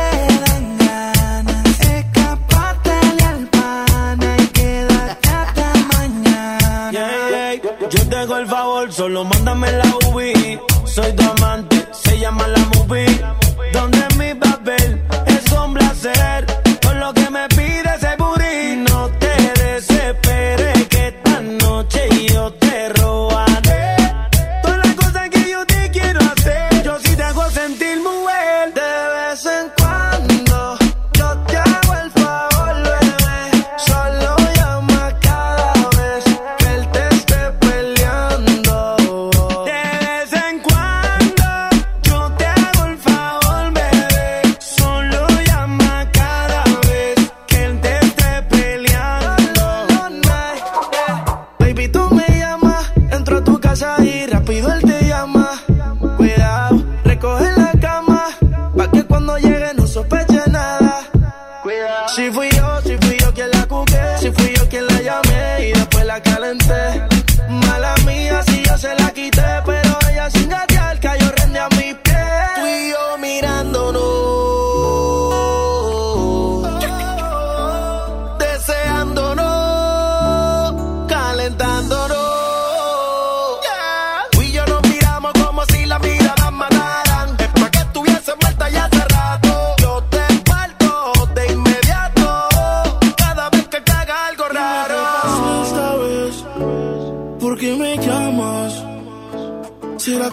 [0.43, 1.79] dan ganas.
[1.79, 7.53] Escapátele al pana y quédate hasta mañana.
[7.89, 10.59] Yo te hago el favor, solo mándame la UBI.
[10.85, 11.42] Soy tu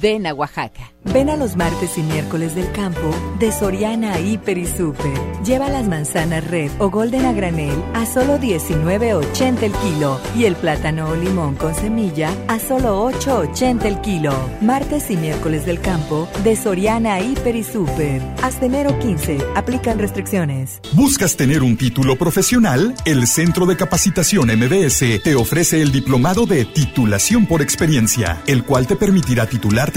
[0.00, 0.92] Ven a Oaxaca.
[1.02, 5.18] Ven a los martes y miércoles del campo de Soriana Hiper y Super.
[5.44, 10.56] Lleva las manzanas red o golden a granel a solo 19.80 el kilo y el
[10.56, 14.34] plátano o limón con semilla a solo 8.80 el kilo.
[14.60, 18.20] Martes y miércoles del campo de Soriana Hiper y Super.
[18.42, 19.38] Hasta enero 15.
[19.56, 20.80] Aplican restricciones.
[20.92, 22.94] ¿Buscas tener un título profesional?
[23.06, 28.86] El Centro de Capacitación MBS te ofrece el diplomado de titulación por experiencia, el cual
[28.86, 29.46] te permitirá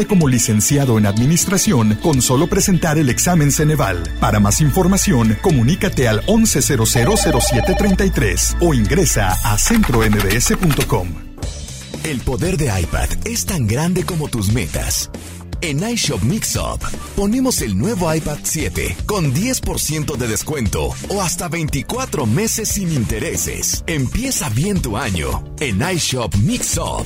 [0.07, 4.01] como licenciado en administración con solo presentar el examen Ceneval.
[4.21, 11.09] Para más información, comunícate al 11000733 o ingresa a centrombs.com.
[12.05, 15.11] El poder de iPad es tan grande como tus metas.
[15.59, 16.81] En iShop Mixup
[17.15, 23.83] ponemos el nuevo iPad 7 con 10% de descuento o hasta 24 meses sin intereses.
[23.87, 27.05] Empieza bien tu año en iShop Mixup.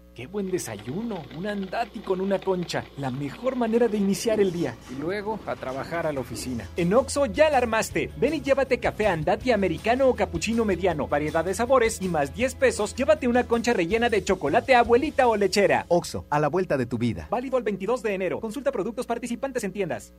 [0.21, 4.75] Qué buen desayuno, un andati con una concha, la mejor manera de iniciar el día.
[4.95, 6.69] Y luego a trabajar a la oficina.
[6.77, 8.11] En Oxo ya la armaste.
[8.17, 12.53] Ven y llévate café andati americano o cappuccino mediano, variedad de sabores y más 10
[12.53, 15.87] pesos, llévate una concha rellena de chocolate abuelita o lechera.
[15.87, 17.27] Oxo, a la vuelta de tu vida.
[17.31, 18.41] Válido el 22 de enero.
[18.41, 20.13] Consulta productos participantes en tiendas.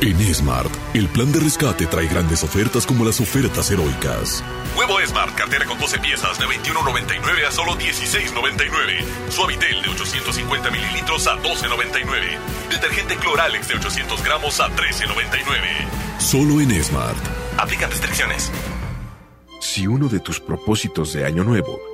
[0.00, 4.44] En Smart, el plan de rescate trae grandes ofertas como las ofertas heroicas.
[4.76, 9.30] Huevo Smart, cartera con 12 piezas de 21.99 a solo 16.99.
[9.30, 12.38] Suavitel de 850 mililitros a 12.99.
[12.70, 16.18] Detergente Cloralex de 800 gramos a 13.99.
[16.18, 17.24] Solo en Smart.
[17.56, 18.50] Aplican restricciones.
[19.60, 21.93] Si uno de tus propósitos de año nuevo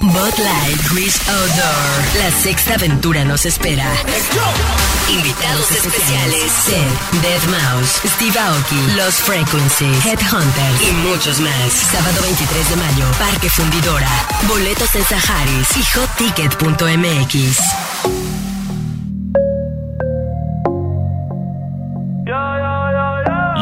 [0.00, 2.22] Bud Light Chris Outdoor.
[2.22, 3.86] La sexta aventura nos espera.
[5.10, 11.72] Invitados especiales: Seth, Dead Mouse, Steve Aoki, Los Frequencies, Headhunter y muchos más.
[11.72, 14.10] Sábado 23 de mayo, Parque Fundidora.
[14.48, 17.58] Boletos en Saharis y hotticket.mx.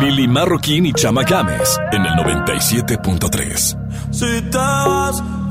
[0.01, 3.77] Lili Marroquín y Chama Games en el 97.3.
[4.11, 5.23] Si te vas,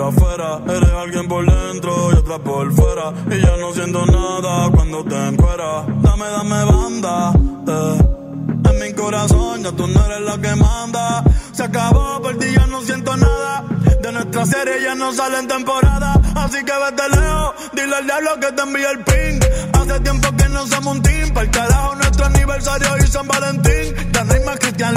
[0.00, 3.12] Afuera Eres alguien por dentro y otra por fuera.
[3.30, 7.32] Y ya no siento nada cuando te encueras Dame, dame banda
[7.68, 8.16] eh.
[8.70, 11.24] En mi corazón ya tú no eres la que manda.
[11.52, 13.64] Se acabó, por ti ya no siento nada.
[14.02, 16.20] De nuestra serie ya no sale en temporada.
[16.34, 19.40] Así que vete lejos, dile al diablo que te envíe el ping.
[19.72, 23.76] Hace tiempo que no somos un team Para el carajo nuestro aniversario y San Valentín.
[24.76, 24.94] Cristian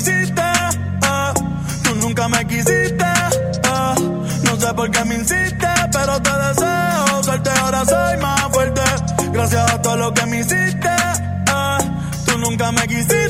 [0.00, 0.42] hiciste.
[0.42, 1.32] eh.
[1.84, 3.04] Tú nunca me quisiste.
[3.04, 3.94] eh.
[4.44, 8.80] No sé por qué me insiste, pero te deseo suerte, ahora soy más fuerte.
[9.32, 10.88] Gracias a todo lo que me hiciste.
[10.88, 11.78] eh.
[12.26, 13.29] Tú nunca me quisiste.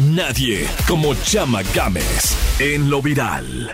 [0.00, 3.70] Nadie como Chama Games en lo viral.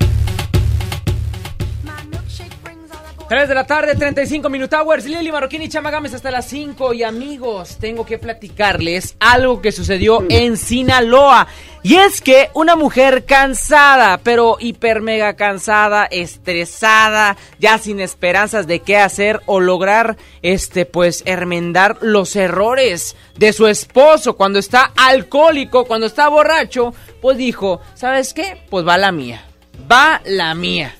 [3.26, 5.06] 3 de la tarde, 35 Minute Hours.
[5.06, 6.92] Lili Marroquín y Chama Gámez hasta las 5.
[6.92, 11.48] Y amigos, tengo que platicarles algo que sucedió en Sinaloa.
[11.84, 18.80] Y es que una mujer cansada, pero hiper mega cansada, estresada, ya sin esperanzas de
[18.80, 25.84] qué hacer o lograr, este, pues, hermendar los errores de su esposo cuando está alcohólico,
[25.84, 28.62] cuando está borracho, pues dijo, ¿sabes qué?
[28.70, 29.44] Pues va la mía.
[29.92, 30.94] Va la mía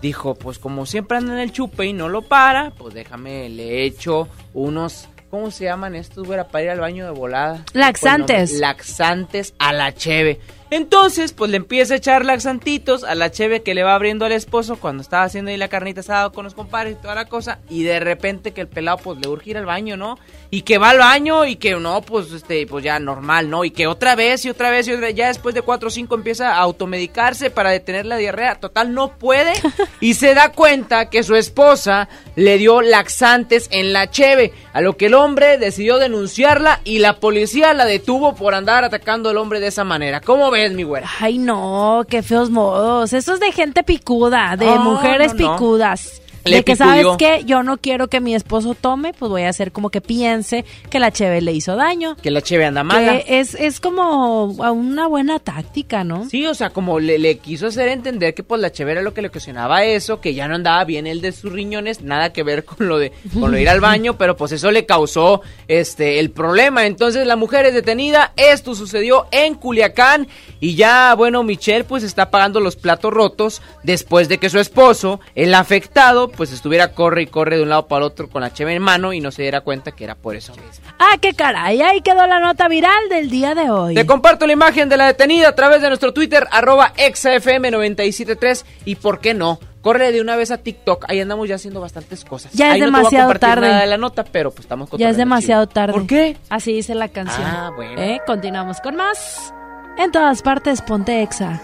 [0.00, 3.84] dijo, pues como siempre anda en el chupe y no lo para, pues déjame, le
[3.84, 6.26] echo unos, ¿cómo se llaman estos?
[6.26, 7.64] Para ir al baño de volada.
[7.72, 8.50] Laxantes.
[8.50, 10.40] Pues, no, laxantes a la cheve.
[10.70, 14.32] Entonces, pues le empieza a echar laxantitos a la cheve que le va abriendo al
[14.32, 17.60] esposo cuando estaba haciendo ahí la carnita asada con los compadres y toda la cosa.
[17.70, 20.18] Y de repente que el pelado pues le urge ir al baño, ¿no?
[20.50, 23.64] Y que va al baño y que no, pues este, pues ya normal, ¿no?
[23.64, 25.90] Y que otra vez y otra vez y otra vez, ya después de cuatro o
[25.90, 28.56] cinco empieza a automedicarse para detener la diarrea.
[28.56, 29.52] Total, no puede.
[30.00, 34.52] y se da cuenta que su esposa le dio laxantes en la cheve.
[34.72, 39.30] A lo que el hombre decidió denunciarla y la policía la detuvo por andar atacando
[39.30, 40.20] al hombre de esa manera.
[40.20, 41.08] ¿Cómo ves, mi güera?
[41.20, 43.12] Ay, no, qué feos modos.
[43.12, 46.22] Eso es de gente picuda, de No, mujeres no, picudas.
[46.44, 49.72] De que sabes que yo no quiero que mi esposo tome, pues voy a hacer
[49.72, 52.16] como que piense que la cheve le hizo daño.
[52.16, 53.20] Que la cheve anda mala.
[53.20, 56.28] Que es, es como una buena táctica, ¿no?
[56.28, 59.14] Sí, o sea, como le, le quiso hacer entender que pues la cheve era lo
[59.14, 62.42] que le ocasionaba eso, que ya no andaba bien el de sus riñones, nada que
[62.42, 65.42] ver con lo de con lo de ir al baño, pero pues eso le causó
[65.66, 66.86] este el problema.
[66.86, 70.28] Entonces la mujer es detenida, esto sucedió en Culiacán
[70.60, 75.20] y ya bueno, Michelle pues está pagando los platos rotos después de que su esposo,
[75.34, 78.52] el afectado, pues estuviera corre y corre de un lado para el otro con la
[78.52, 80.86] cheve en mano y no se diera cuenta que era por eso mismo.
[80.98, 83.94] Ah, qué caray, ahí quedó la nota viral del día de hoy.
[83.94, 88.64] Te comparto la imagen de la detenida a través de nuestro Twitter, arroba exafm973.
[88.84, 91.04] Y por qué no, corre de una vez a TikTok.
[91.08, 92.52] Ahí andamos ya haciendo bastantes cosas.
[92.52, 93.68] Ya es Ahí no te voy a demasiado compartir tarde.
[93.68, 95.74] nada de la nota, pero pues estamos Ya es demasiado chido.
[95.74, 95.92] tarde.
[95.92, 96.36] ¿Por qué?
[96.48, 97.46] Así dice la canción.
[97.46, 98.00] Ah, bueno.
[98.00, 98.20] ¿Eh?
[98.26, 99.52] Continuamos con más.
[99.98, 101.60] En todas partes, ponte exa.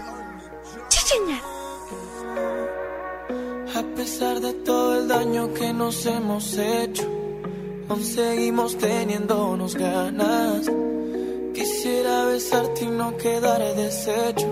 [0.89, 1.39] Chichiña.
[3.75, 7.03] A pesar de todo el daño que nos hemos hecho,
[7.89, 10.71] aún seguimos teniéndonos ganas.
[11.53, 14.47] Quisiera besarte y no quedar deshecho,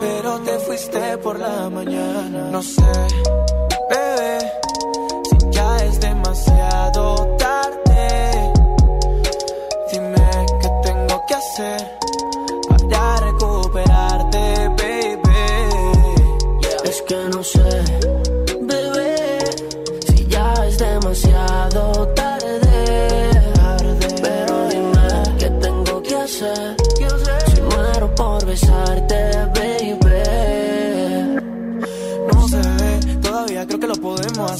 [0.00, 2.48] pero te fuiste por la mañana.
[2.50, 2.80] No sé,
[3.90, 4.38] bebé,
[5.28, 8.52] si ya es demasiado tarde.
[9.92, 11.98] Dime qué tengo que hacer
[12.70, 15.18] para recuperarte, baby.
[16.84, 17.97] Es que no sé,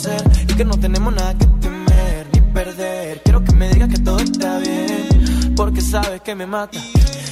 [0.07, 3.21] y que no tenemos nada que temer ni perder.
[3.25, 6.79] Quiero que me digas que todo está bien, porque sabes que me mata.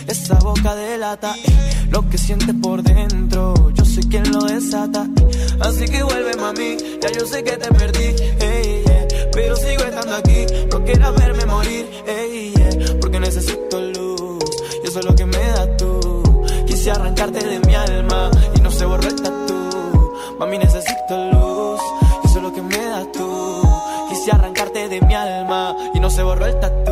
[0.09, 3.71] Esa boca delata eh, lo que sientes por dentro.
[3.73, 5.07] Yo soy quien lo desata.
[5.17, 5.59] Eh.
[5.61, 6.77] Así que vuelve, mami.
[7.01, 8.14] Ya yo sé que te perdí.
[8.41, 10.47] Eh, Pero sigo estando aquí.
[10.73, 11.87] No quieras verme morir.
[12.07, 14.45] Eh, porque necesito luz.
[14.83, 16.45] Y eso es lo que me da tú.
[16.67, 20.12] Quise arrancarte de mi alma y no se borró el tatu.
[20.39, 21.56] Mami, necesito luz.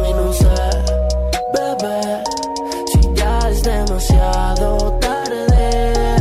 [0.09, 0.47] Y no sé,
[1.55, 2.25] bebé,
[2.93, 6.17] si ya es demasiado tarde.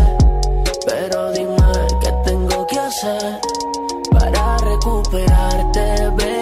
[0.86, 1.56] Pero dime
[2.02, 3.40] qué tengo que hacer
[4.12, 6.33] para recuperarte, baby.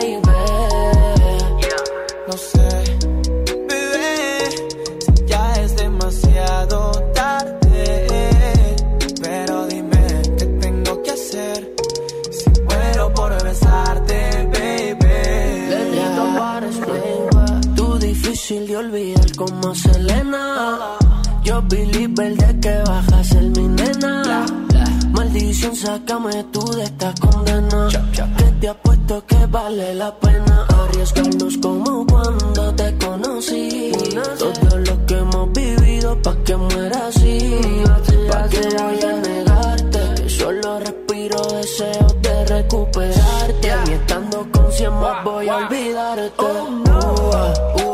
[18.31, 20.97] Difícil de olvidar como Selena.
[21.43, 24.45] Yo believer de que bajas el mi nena.
[25.11, 27.89] Maldición, sácame tú de esta condena.
[28.37, 33.91] Que te apuesto que vale la pena arriesgarnos como cuando te conocí.
[34.39, 37.59] Todo lo que hemos vivido pa' que muera así.
[38.29, 40.29] Pa' que voy a negarte.
[40.29, 43.71] Solo respiro deseos de recuperarte.
[43.87, 46.43] Ni estando con cien más voy a olvidarte.
[46.43, 47.30] Uh,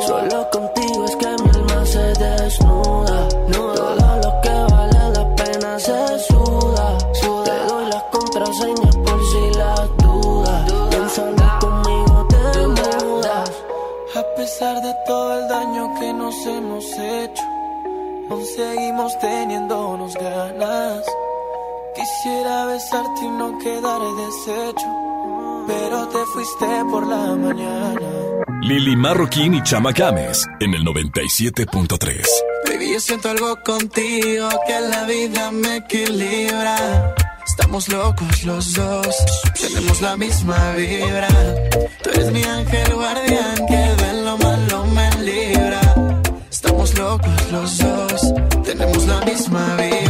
[0.08, 3.28] Solo contigo es que mi alma se desnuda.
[3.52, 6.98] Todo lo que vale la pena se suda.
[7.44, 11.14] Te doy las contraseñas por si las dudas.
[11.14, 13.52] Tan conmigo te mudas.
[14.16, 17.44] A pesar de todo el daño que nos hemos hecho,
[18.30, 21.06] aún seguimos teniéndonos ganas.
[21.96, 24.88] Quisiera besarte y no quedar deshecho,
[25.68, 28.17] pero te fuiste por la mañana.
[28.68, 32.22] Lili Marroquín y Chama Games en el 97.3.
[32.66, 37.16] Baby, yo siento algo contigo que la vida me equilibra.
[37.46, 39.16] Estamos locos los dos,
[39.58, 41.30] tenemos la misma vibra.
[42.04, 45.80] Tú eres mi ángel guardián que de lo malo me libra.
[46.52, 48.34] Estamos locos los dos,
[48.66, 50.07] tenemos la misma vibra.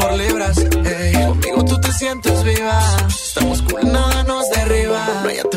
[0.00, 0.56] Por libras.
[1.26, 2.80] Conmigo tú te sientes viva.
[3.08, 5.49] Estamos cool, nada nos derriba.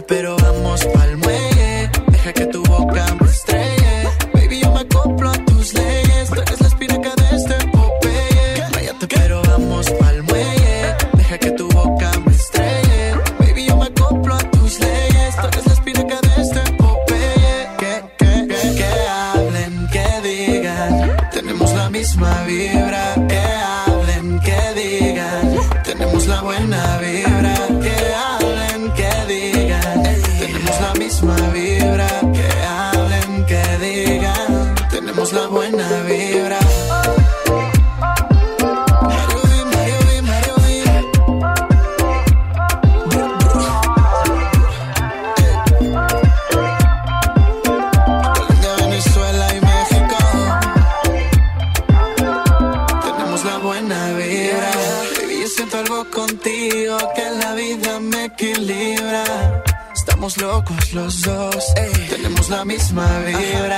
[62.74, 63.78] Misma vibra.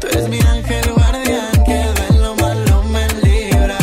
[0.00, 3.78] Tú eres mi ángel guardián que de lo malo me libra.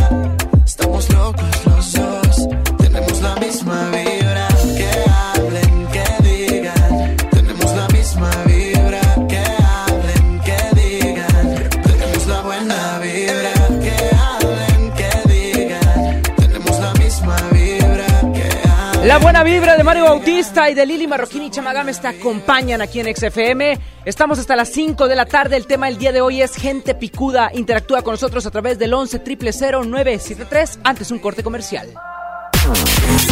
[0.66, 4.48] Estamos locos los dos, tenemos la misma vibra.
[4.80, 9.02] Que hablen, que digan, tenemos la misma vibra.
[9.28, 9.44] Que
[9.76, 13.54] hablen, que digan, tenemos la buena vibra.
[13.86, 18.08] Que hablen, que digan, tenemos la misma vibra.
[18.34, 22.08] Que hablen, La buena vibra de Mario Bautista y de Lili Marroquín y Chamagames te
[22.08, 23.99] acompañan aquí en XFM.
[24.06, 25.58] Estamos hasta las 5 de la tarde.
[25.58, 27.52] El tema del día de hoy es gente picuda.
[27.54, 31.90] Interactúa con nosotros a través del 11 973 antes un corte comercial.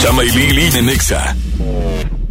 [0.01, 1.35] Chama y Lili de Nexa.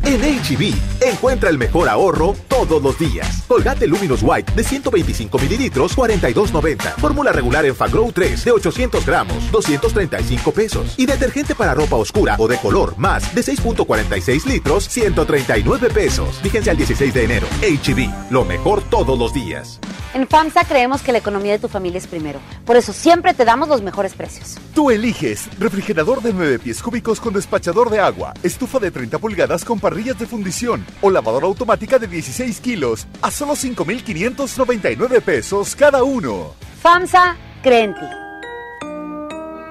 [0.06, 3.42] En HB, encuentra el mejor ahorro todos los días.
[3.48, 6.94] Colgate Luminous White de 125 mililitros, 42.90.
[6.94, 10.94] Fórmula regular en Fagrow 3 de 800 gramos, 235 pesos.
[10.96, 16.38] Y detergente para ropa oscura o de color más de 6.46 litros, 139 pesos.
[16.40, 17.48] Fíjense al 16 de enero.
[17.62, 19.80] HB, lo mejor todos los días.
[20.16, 22.40] En FAMSA creemos que la economía de tu familia es primero.
[22.64, 24.56] Por eso siempre te damos los mejores precios.
[24.74, 29.62] Tú eliges refrigerador de 9 pies cúbicos con despachador de agua, estufa de 30 pulgadas
[29.62, 36.02] con parrillas de fundición o lavadora automática de 16 kilos a solo 5,599 pesos cada
[36.02, 36.54] uno.
[36.80, 38.25] FAMSA cree en ti.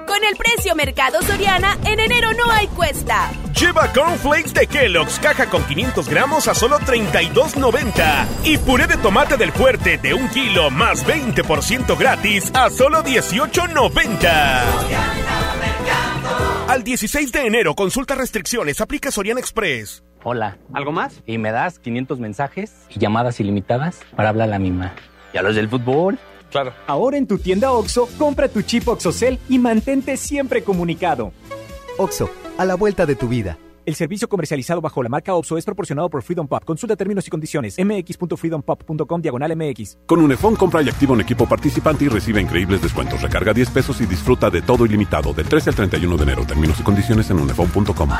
[0.06, 3.30] Con el precio Mercado Soriana, en enero no hay cuesta.
[3.58, 9.36] Lleva cornflakes de Kellogg's caja con 500 gramos a solo 32.90 y puré de tomate
[9.36, 14.62] del fuerte de un kilo más 20% gratis a solo 18.90.
[16.68, 20.04] Al 16 de enero, consulta restricciones, aplica Sorian Express.
[20.22, 20.58] Hola.
[20.72, 21.22] ¿Algo más?
[21.26, 24.92] Y me das 500 mensajes y llamadas ilimitadas para hablar a la misma.
[25.32, 26.18] ¿Y a los del fútbol?
[26.50, 26.72] Claro.
[26.86, 31.32] Ahora en tu tienda OXO, compra tu chip OXOCEL y mantente siempre comunicado.
[31.98, 33.58] OXO, a la vuelta de tu vida.
[33.86, 36.64] El servicio comercializado bajo la marca OPSO es proporcionado por Freedom Pop.
[36.64, 37.76] Consulta términos y condiciones.
[37.78, 39.98] mx.freedompop.com diagonal mx.
[40.06, 43.22] Con Unifón compra y activa un equipo participante y recibe increíbles descuentos.
[43.22, 46.44] Recarga 10 pesos y disfruta de todo ilimitado del 13 al 31 de enero.
[46.44, 48.10] Términos y condiciones en unifón.com.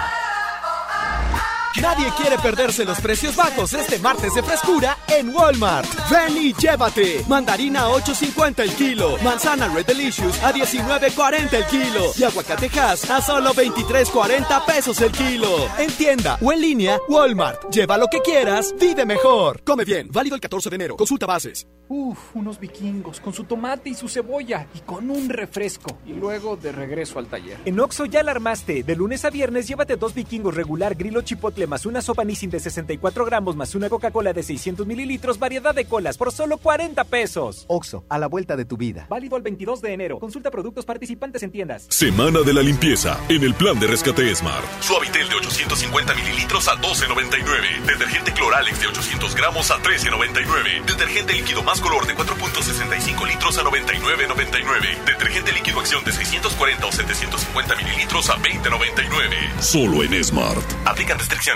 [1.81, 5.87] Nadie quiere perderse los precios bajos este martes de frescura en Walmart.
[6.11, 7.22] Ven y llévate.
[7.29, 9.16] Mandarina a 8.50 el kilo.
[9.22, 12.12] Manzana Red Delicious a 19.40 el kilo.
[12.16, 15.49] Y aguacatejas a solo 23.40 pesos el kilo.
[15.79, 17.70] En tienda o en línea, Walmart.
[17.70, 19.62] Lleva lo que quieras, vive mejor.
[19.62, 20.09] Come bien.
[20.11, 20.97] Válido el 14 de enero.
[20.97, 21.66] Consulta bases.
[21.89, 25.99] Uf, unos vikingos con su tomate y su cebolla y con un refresco.
[26.05, 27.59] Y luego de regreso al taller.
[27.64, 28.83] En Oxo ya la armaste.
[28.83, 32.61] De lunes a viernes llévate dos vikingos regular, grilo chipotle más una sopa Nissin de
[32.61, 37.64] 64 gramos más una Coca-Cola de 600 mililitros, variedad de colas por solo 40 pesos.
[37.69, 39.07] Oxo, a la vuelta de tu vida.
[39.09, 40.19] Válido el 22 de enero.
[40.19, 41.87] Consulta productos participantes en tiendas.
[41.89, 44.64] Semana de la limpieza en el plan de rescate Smart.
[44.81, 47.87] Suavitel de 850 mililitros a 12.99.
[47.87, 50.85] Detergente Cloralex de 800 gramos a 13.99.
[50.87, 55.05] Detergente líquido más color de 4.65 litros a 99.99.
[55.05, 59.61] Detergente líquido acción de 640 o 750 mililitros a 20.99.
[59.61, 60.64] Solo en Smart.
[60.85, 61.56] Aplican restricciones.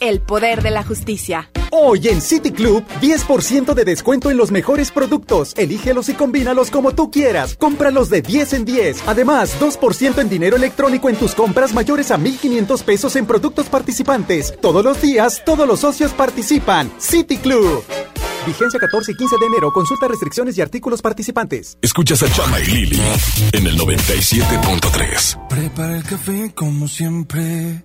[0.00, 1.50] El poder de la justicia.
[1.70, 5.52] Hoy en City Club, 10% de descuento en los mejores productos.
[5.58, 7.54] Elígelos y combínalos como tú quieras.
[7.56, 9.02] Cómpralos de 10 en 10.
[9.06, 14.54] Además, 2% en dinero electrónico en tus compras mayores a 1,500 pesos en productos participantes.
[14.62, 16.90] Todos los días, todos los socios participan.
[16.98, 17.84] City Club.
[18.46, 19.70] Vigencia 14 y 15 de enero.
[19.70, 21.76] Consulta restricciones y artículos participantes.
[21.82, 23.02] Escuchas a Chama y Lili
[23.52, 25.46] en el 97.3.
[25.48, 27.84] Prepara el café como siempre.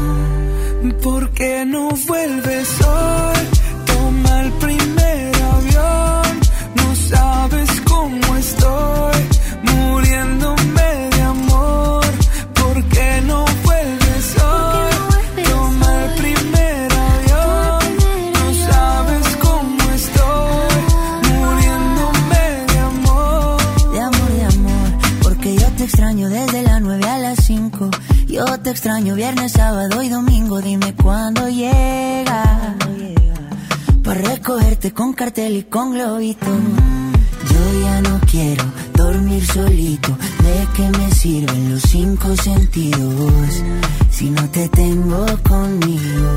[35.21, 36.47] Cartel y con globito.
[36.47, 38.63] Yo ya no quiero
[38.95, 40.17] dormir solito.
[40.41, 43.63] ¿De qué me sirven los cinco sentidos
[44.09, 46.31] si no te tengo conmigo?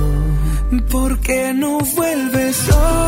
[0.91, 3.04] ¿Por qué no vuelves hoy?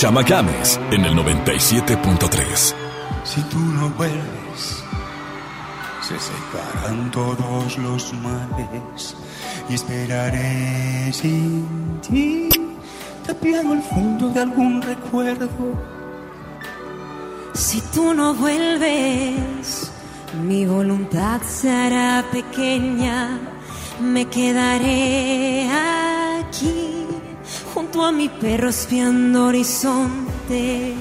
[0.00, 2.74] Chama Games en el 97.3.
[3.22, 4.82] Si tú no vuelves,
[6.00, 9.14] se separan todos los males
[9.68, 12.48] y esperaré sin ti,
[13.26, 15.50] tapiado el fondo de algún recuerdo.
[17.52, 19.92] Si tú no vuelves,
[20.42, 23.38] mi voluntad se hará pequeña.
[24.00, 25.68] Me quedaré
[28.12, 30.99] mi perro espiando horizonte.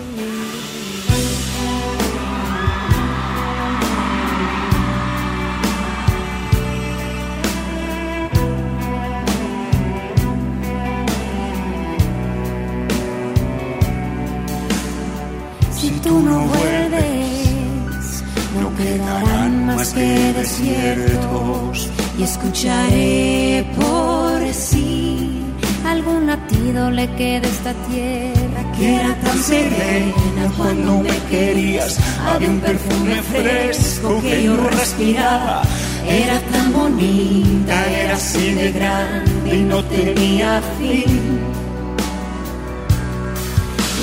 [26.70, 31.98] Latido le queda esta tierra que era tan serena cuando me querías.
[32.26, 35.64] Había un perfume fresco que yo respiraba.
[36.08, 41.40] Era tan bonita, era así de grande y no tenía fin.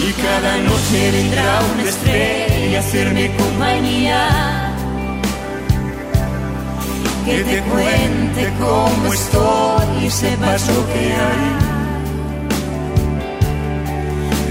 [0.07, 4.73] Y cada noche vendrá una estrella a hacerme compañía.
[7.25, 11.66] Que te cuente cómo estoy y sepas lo que hay.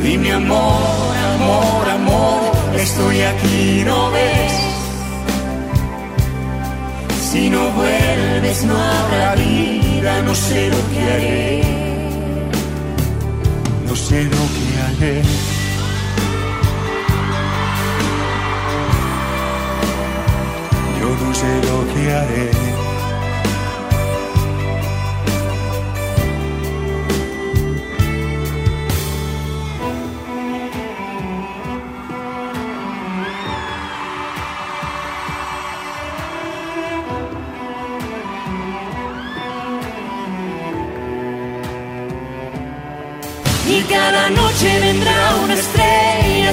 [0.06, 4.54] Dime amor, amor, amor, estoy aquí, ¿no ves?
[7.32, 11.64] Si no vuelves no habrá vida, no sé lo que haré.
[13.88, 15.22] No sé lo que haré.
[21.00, 22.85] Yo no sé lo que haré.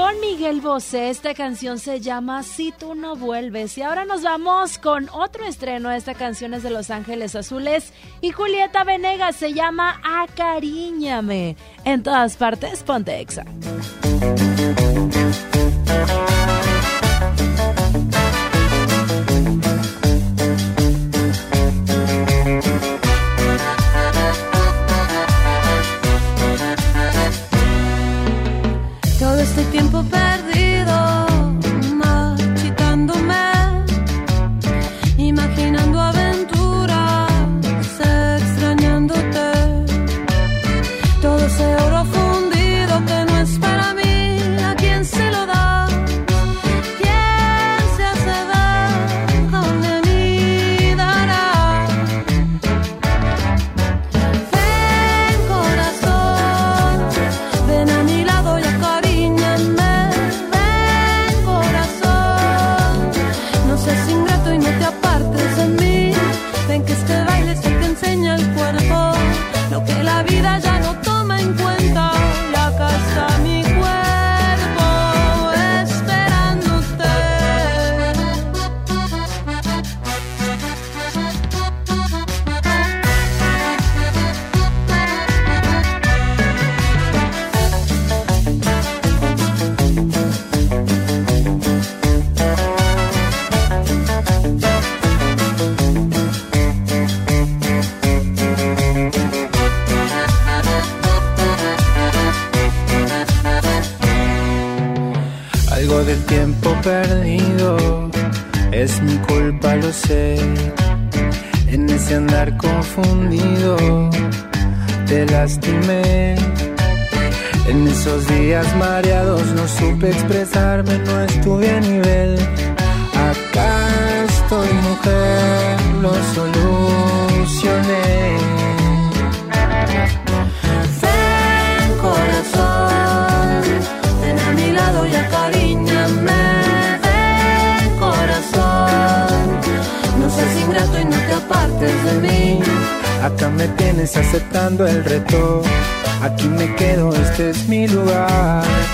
[0.00, 1.10] Con Miguel Bosé.
[1.10, 3.76] Esta canción se llama Si tú no vuelves.
[3.76, 5.90] Y ahora nos vamos con otro estreno.
[5.90, 7.92] Esta canción es de Los Ángeles Azules
[8.22, 11.54] y Julieta Venegas se llama Acariñame.
[11.84, 13.44] En todas partes, ponte exa.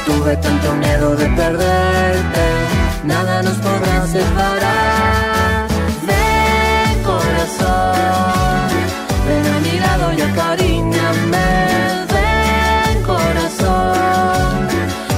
[0.04, 2.46] Tuve tanto miedo de perderte,
[3.04, 5.66] nada nos podrá separar.
[6.09, 8.68] Ven corazón,
[9.26, 11.48] ven a mi lado y acariñame.
[12.14, 14.68] Ven corazón,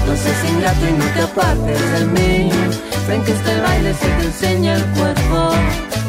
[0.06, 2.50] no seas ingrato y no te apartes de mí.
[3.08, 5.50] Ven que este baile se te enseña el cuerpo,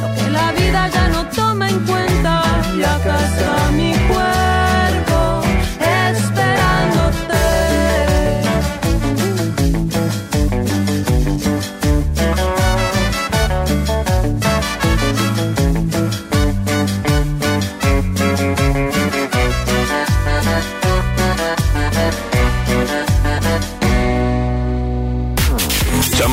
[0.02, 2.44] lo que la vida ya no toma en cuenta.
[2.78, 4.49] Y acá está mi cuerpo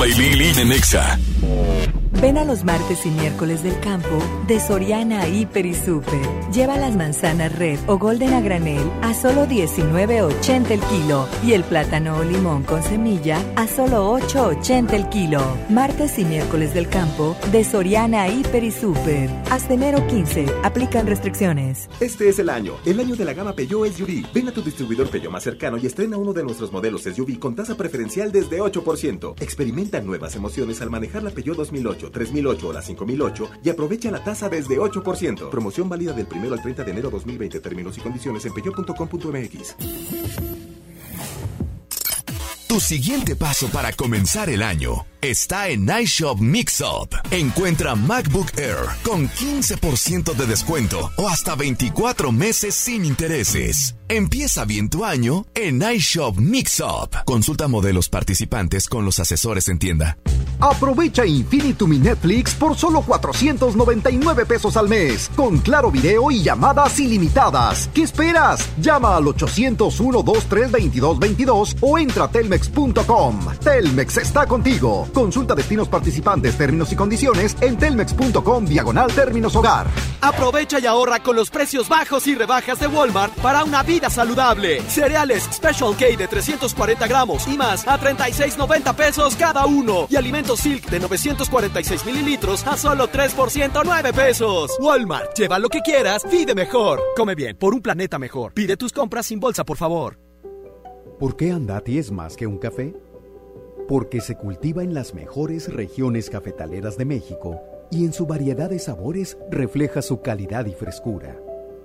[0.08, 1.25] y Lili en.
[2.20, 6.20] Ven a los martes y miércoles del campo de Soriana Hiper y Super.
[6.50, 11.62] Lleva las manzanas red o golden a granel a solo 19.80 el kilo y el
[11.62, 15.42] plátano o limón con semilla a solo 8.80 el kilo.
[15.68, 19.28] Martes y miércoles del campo de Soriana Hiper y Super.
[19.50, 20.46] Hasta enero 15.
[20.62, 21.90] Aplican restricciones.
[22.00, 24.26] Este es el año, el año de la gama Peugeot SUV.
[24.32, 27.54] Ven a tu distribuidor Peugeot más cercano y estrena uno de nuestros modelos SUV con
[27.54, 29.34] tasa preferencial desde 8%.
[29.42, 34.22] Experimenta nuevas emociones al manejar la Peugeot 2008, 3008 o la 5008 y aprovecha la
[34.22, 35.50] tasa desde 8%.
[35.50, 37.60] Promoción válida del 1 al 30 de enero 2020.
[37.60, 40.65] Términos y condiciones en peugeot.com.mx.
[42.66, 47.10] Tu siguiente paso para comenzar el año está en iShop Mix Up.
[47.30, 53.94] Encuentra MacBook Air con 15% de descuento o hasta 24 meses sin intereses.
[54.08, 57.10] Empieza bien tu año en iShop Mix Up.
[57.24, 60.16] Consulta modelos participantes con los asesores en tienda.
[60.60, 66.98] Aprovecha Infinitum y Netflix por solo 499 pesos al mes, con claro video y llamadas
[66.98, 67.90] ilimitadas.
[67.92, 68.66] ¿Qué esperas?
[68.80, 72.30] Llama al 801-23222 o entra a
[73.62, 75.08] Telmex está contigo.
[75.12, 79.86] Consulta destinos participantes, términos y condiciones en telmex.com diagonal términos hogar.
[80.20, 84.82] Aprovecha y ahorra con los precios bajos y rebajas de Walmart para una vida saludable.
[84.82, 90.06] Cereales Special K de 340 gramos y más a 36.90 pesos cada uno.
[90.08, 94.72] Y alimentos Silk de 946 mililitros a solo 3 por 109 pesos.
[94.80, 97.00] Walmart, lleva lo que quieras, vive mejor.
[97.16, 98.52] Come bien, por un planeta mejor.
[98.54, 100.25] Pide tus compras sin bolsa, por favor.
[101.18, 102.94] ¿Por qué Andati es más que un café?
[103.88, 107.58] Porque se cultiva en las mejores regiones cafetaleras de México
[107.90, 111.34] y en su variedad de sabores refleja su calidad y frescura.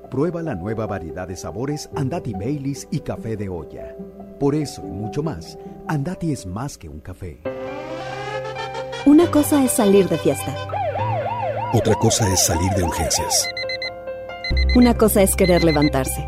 [0.09, 3.95] Prueba la nueva variedad de sabores Andati Baileys y café de olla.
[4.37, 5.57] Por eso y mucho más,
[5.87, 7.39] Andati es más que un café.
[9.05, 10.53] Una cosa es salir de fiesta.
[11.73, 13.47] Otra cosa es salir de urgencias.
[14.75, 16.27] Una cosa es querer levantarse.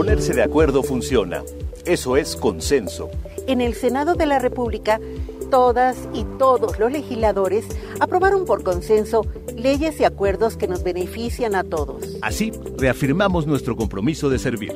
[0.00, 1.42] Ponerse de acuerdo funciona.
[1.84, 3.10] Eso es consenso.
[3.46, 4.98] En el Senado de la República,
[5.50, 7.66] todas y todos los legisladores
[8.00, 12.16] aprobaron por consenso leyes y acuerdos que nos benefician a todos.
[12.22, 14.72] Así, reafirmamos nuestro compromiso de servir.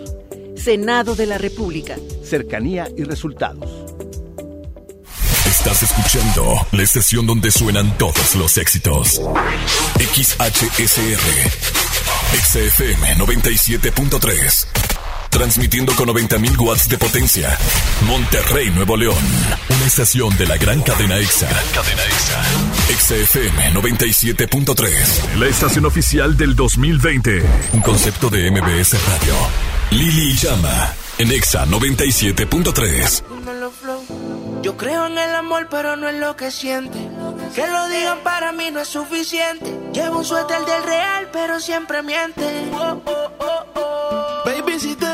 [0.57, 1.97] Senado de la República.
[2.23, 3.71] Cercanía y resultados.
[5.47, 9.23] Estás escuchando la estación donde suenan todos los éxitos.
[9.97, 11.49] XHSR.
[12.35, 14.84] XFM 97.3.
[15.35, 17.59] Transmitiendo con 90.000 watts de potencia.
[18.07, 19.19] Monterrey, Nuevo León.
[19.69, 21.49] Una estación de la gran cadena EXA.
[21.75, 22.41] Cadena EXA.
[22.97, 25.35] XFM 97.3.
[25.37, 27.43] La estación oficial del 2020.
[27.73, 29.35] Un concepto de MBS Radio.
[29.91, 30.95] Lili Llama.
[31.19, 33.25] En EXA 97.3.
[34.63, 36.99] Yo creo en el amor, pero no en lo que siente.
[37.57, 39.67] Que lo digan para mí no es suficiente.
[39.93, 42.71] Llevo un suéter del real, pero siempre miente.
[42.73, 44.43] Oh, oh, oh, oh.
[44.45, 45.14] Baby, si te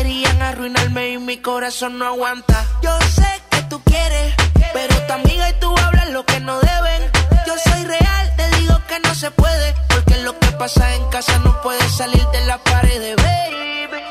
[0.00, 2.64] querían arruinarme y mi corazón no aguanta.
[2.80, 4.34] Yo sé que tú quieres,
[4.72, 7.02] pero tu amiga y tú hablan lo que no deben.
[7.46, 11.38] Yo soy real, te digo que no se puede, porque lo que pasa en casa
[11.40, 14.02] no puede salir de la pared, baby.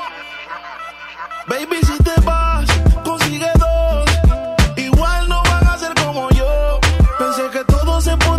[1.48, 2.70] Baby, si te vas,
[3.04, 4.10] consigue dos.
[4.76, 6.80] Igual no van a ser como yo.
[7.18, 8.39] Pensé que todo se podía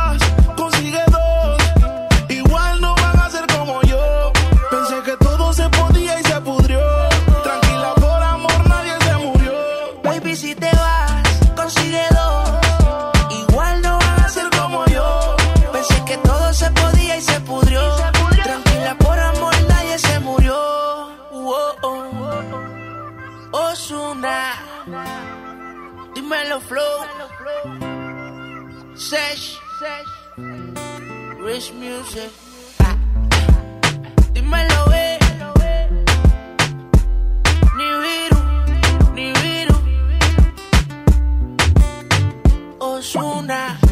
[26.51, 27.05] dímelo, flow.
[28.95, 29.57] Sesh,
[31.39, 32.31] Rich Music.
[34.33, 35.17] Dímelo, eh.
[37.77, 38.41] Ni viru,
[39.15, 39.75] ni viru.
[42.79, 43.90] Osuna.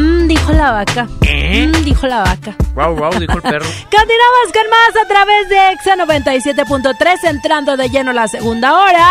[0.00, 1.04] Mm, dijo la vaca.
[1.04, 2.56] Mm, dijo la vaca.
[2.74, 3.66] Wow, wow, dijo el perro.
[3.84, 9.06] Continuamos con más a través de Exa 97.3, entrando de lleno la segunda hora.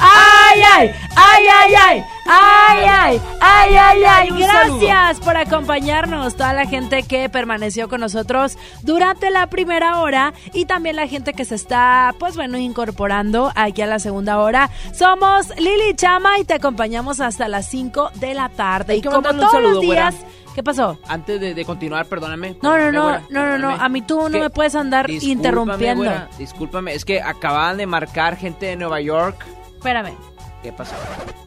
[0.00, 0.94] ¡Ay, ay!
[1.14, 2.04] ¡Ay, ay, ay!
[2.26, 3.20] ¡Ay, ay!
[3.40, 4.28] ¡Ay, ay, ay!
[4.30, 10.64] Gracias por acompañarnos, toda la gente que permaneció con nosotros durante la primera hora y
[10.64, 14.70] también la gente que se está, pues bueno, incorporando aquí a la segunda hora.
[14.94, 18.96] Somos Lili Chama y te acompañamos hasta las 5 de la tarde.
[18.96, 20.14] Y que como todos los días,
[20.54, 20.98] ¿qué pasó?
[21.08, 22.56] Antes de, de continuar, perdóname.
[22.62, 24.40] No, no, no, güera, no, no, no, a mí tú no ¿Qué?
[24.40, 26.04] me puedes andar Discúlpame, interrumpiendo.
[26.04, 29.44] güera, discúlpame, es que acaban de marcar gente de Nueva York.
[29.76, 30.14] Espérame.
[30.62, 30.94] ¿Qué pasó?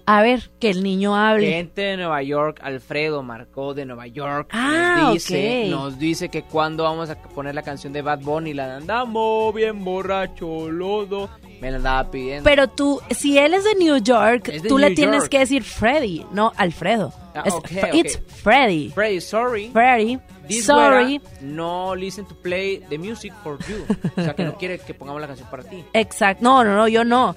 [0.07, 1.49] A ver, que el niño hable.
[1.49, 4.49] Gente de Nueva York, Alfredo marcó de Nueva York.
[4.51, 5.71] Ah, nos dice, ok.
[5.71, 9.83] nos dice que cuando vamos a poner la canción de Bad Bunny, la andamos bien
[9.83, 11.29] borracho, lodo.
[11.61, 12.43] Me la andaba pidiendo.
[12.43, 16.25] Pero tú, si él es de New York, de tú le tienes que decir Freddy,
[16.31, 17.13] no Alfredo.
[17.33, 17.95] Ah, Es ok, Fre- ok.
[17.95, 18.89] It's Freddy.
[18.93, 19.69] Freddy, sorry.
[19.71, 20.19] Freddy.
[20.47, 21.19] This Sorry.
[21.41, 23.83] no listen to play the music for you.
[24.15, 25.83] O sea, que no quiere que pongamos la canción para ti.
[25.93, 26.43] Exacto.
[26.43, 27.35] No, no, no, yo no.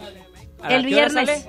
[0.61, 1.47] ¿A El viernes.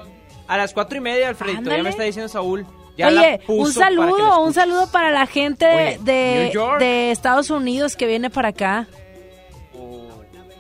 [0.50, 1.70] A las cuatro y media, Alfredito.
[1.70, 2.66] Ya me está diciendo Saúl.
[2.98, 8.32] Ya Oye, un saludo, un saludo para la gente Oye, de, Estados Unidos que viene
[8.32, 8.88] para acá.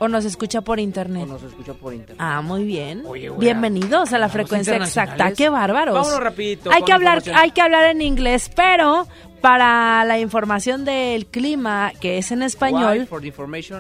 [0.02, 1.24] O nos escucha por internet.
[1.24, 2.18] O nos escucha por internet.
[2.20, 3.04] Ah, muy bien.
[3.06, 5.34] Oye, Bienvenidos a la ¿hablamos frecuencia exacta.
[5.34, 5.96] Qué bárbaros.
[5.96, 9.08] Vámonos rapidito Hay que hablar, hay que hablar en inglés, pero
[9.42, 13.08] para la información del clima que es en español,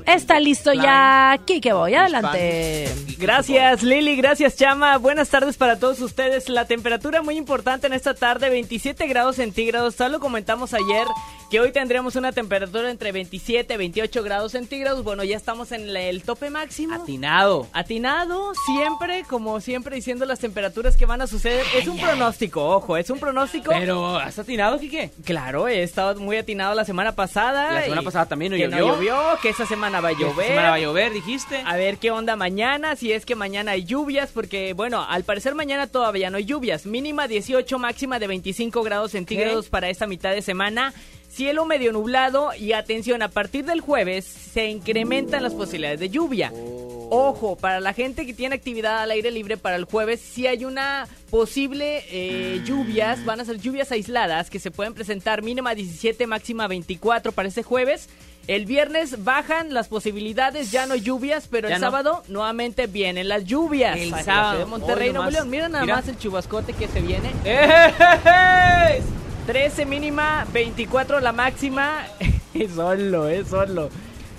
[0.05, 1.95] está listo ya Kike Boy.
[1.95, 2.89] Adelante.
[3.17, 4.97] Gracias Lili, gracias Chama.
[4.97, 6.49] Buenas tardes para todos ustedes.
[6.49, 9.95] La temperatura muy importante en esta tarde, 27 grados centígrados.
[9.95, 11.07] Tal lo comentamos ayer
[11.49, 15.03] que hoy tendremos una temperatura entre 27 y 28 grados centígrados.
[15.03, 16.93] Bueno, ya estamos en el tope máximo.
[16.93, 17.67] Atinado.
[17.73, 21.65] Atinado, siempre, como siempre diciendo las temperaturas que van a suceder.
[21.75, 23.71] Es un pronóstico, ojo, es un pronóstico.
[23.71, 25.11] Pero, ¿has atinado, Kike?
[25.23, 27.73] Claro, he estado muy atinado la semana pasada.
[27.73, 28.79] La semana pasada también no que llovió.
[28.87, 30.47] no llovió, que esta semana va a Que esta llover.
[30.47, 31.61] semana va a llover, dijiste.
[31.65, 35.55] A ver qué onda mañana, si es que mañana hay lluvias, porque bueno, al parecer
[35.55, 36.85] mañana todavía no hay lluvias.
[36.85, 40.93] Mínima 18, máxima de 25 grados centígrados para esta mitad de semana.
[41.29, 46.51] Cielo medio nublado y atención, a partir del jueves se incrementan las posibilidades de lluvia.
[47.11, 50.63] Ojo, para la gente que tiene actividad al aire libre para el jueves, si hay
[50.65, 56.27] una posible eh, lluvias, van a ser lluvias aisladas que se pueden presentar mínima 17,
[56.27, 58.09] máxima 24 para este jueves.
[58.47, 61.87] El viernes bajan las posibilidades, ya no lluvias, pero Ya el no.
[61.87, 63.97] sábado nuevamente vienen las lluvias.
[63.99, 64.59] El sábado.
[64.59, 65.29] de Monterrey, Nuevo.
[65.31, 65.49] León.
[65.49, 65.95] Mira nada Mira.
[65.97, 67.31] más el chubascote que se viene.
[67.43, 69.01] ¡Eh!
[69.49, 72.05] 13 mínima, 24 la máxima.
[72.53, 73.89] es solo, es solo.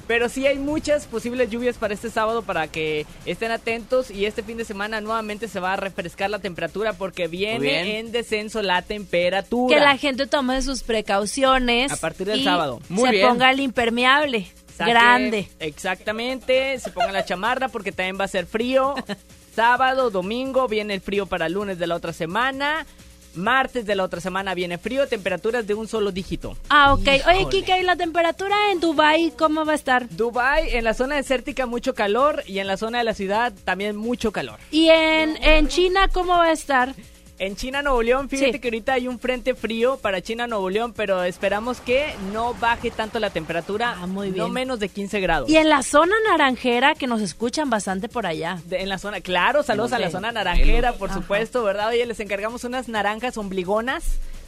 [0.07, 4.45] Pero sí hay muchas posibles lluvias para este sábado para que estén atentos y este
[4.45, 8.83] fin de semana nuevamente se va a refrescar la temperatura porque viene en descenso la
[8.83, 9.77] temperatura.
[9.77, 11.91] Que la gente tome sus precauciones.
[11.91, 12.79] A partir del y sábado.
[12.87, 13.27] se Muy bien.
[13.31, 14.47] ponga el impermeable.
[14.79, 15.49] Saque- Grande.
[15.59, 18.95] Exactamente, se ponga la chamarra porque también va a ser frío.
[19.57, 22.87] Sábado, domingo viene el frío para lunes de la otra semana.
[23.35, 26.57] Martes de la otra semana viene frío, temperaturas de un solo dígito.
[26.69, 27.09] Ah, ok.
[27.29, 27.49] Oye.
[27.51, 30.09] Kika, ¿y la temperatura en Dubai cómo va a estar?
[30.11, 33.97] Dubai, en la zona desértica mucho calor y en la zona de la ciudad también
[33.97, 34.59] mucho calor.
[34.71, 36.95] ¿Y en, en China cómo va a estar?
[37.43, 38.59] En China, Nuevo León, fíjate Sí.
[38.59, 42.91] que ahorita hay un frente frío para China, Nuevo León, pero esperamos que no baje
[42.91, 44.53] tanto la temperatura, no bien.
[44.53, 45.49] menos de 15 grados.
[45.49, 48.59] Y en la zona naranjera, que nos escuchan bastante por allá.
[48.67, 51.19] De- en la zona, claro, saludos a la zona naranjera, por Ajá.
[51.19, 51.89] supuesto, ¿verdad?
[51.89, 54.05] Oye, les encargamos unas naranjas ombligonas.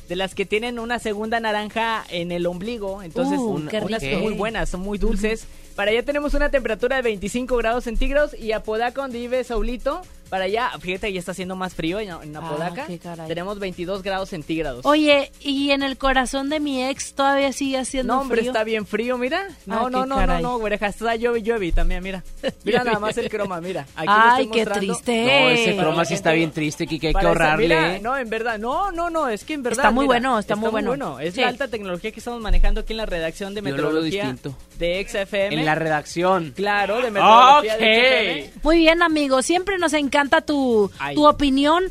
[0.08, 3.02] De las que tienen una segunda naranja en el ombligo.
[3.02, 4.18] Entonces, Uh, un- unas rico.
[4.18, 5.46] muy buenas, son muy dulces.
[5.76, 8.34] Para allá tenemos una temperatura de 25 grados centígrados.
[8.38, 12.34] Y Apodaca, donde vive Saulito, para allá, fíjate, ya está haciendo más frío en, en
[12.34, 12.86] Apodaca.
[13.04, 14.86] Ah, tenemos 22 grados centígrados.
[14.86, 18.50] Oye, ¿y en el corazón de mi ex todavía sigue haciendo No, hombre, frío?
[18.50, 19.46] está bien frío, mira.
[19.66, 22.24] No, Ah, no, no, no, no, güereja, está llueve, llueve también, mira.
[22.64, 23.82] Mira nada más el croma, mira.
[23.94, 25.22] Aquí lo Ay, estoy qué triste.
[25.26, 27.64] No, ese croma sí está bien triste, Kike, hay que ahorrarle.
[27.68, 29.80] mira, no, en verdad, no, no, no, es que en verdad.
[29.80, 31.20] Está muy mira, bueno, está muy bueno.
[31.20, 31.42] Es Sí.
[31.42, 34.22] la alta tecnología que estamos manejando aquí en la redacción de Yo lo veo meteorología
[34.32, 34.56] distinto.
[34.78, 35.56] de XFM.
[35.56, 36.52] En la redacción.
[36.56, 37.80] Claro, de meteorología Ok.
[37.80, 38.60] de XFM.
[38.62, 39.42] Muy bien, amigo.
[39.42, 41.14] Siempre nos encanta tu, Ay.
[41.14, 41.84] tu opinión,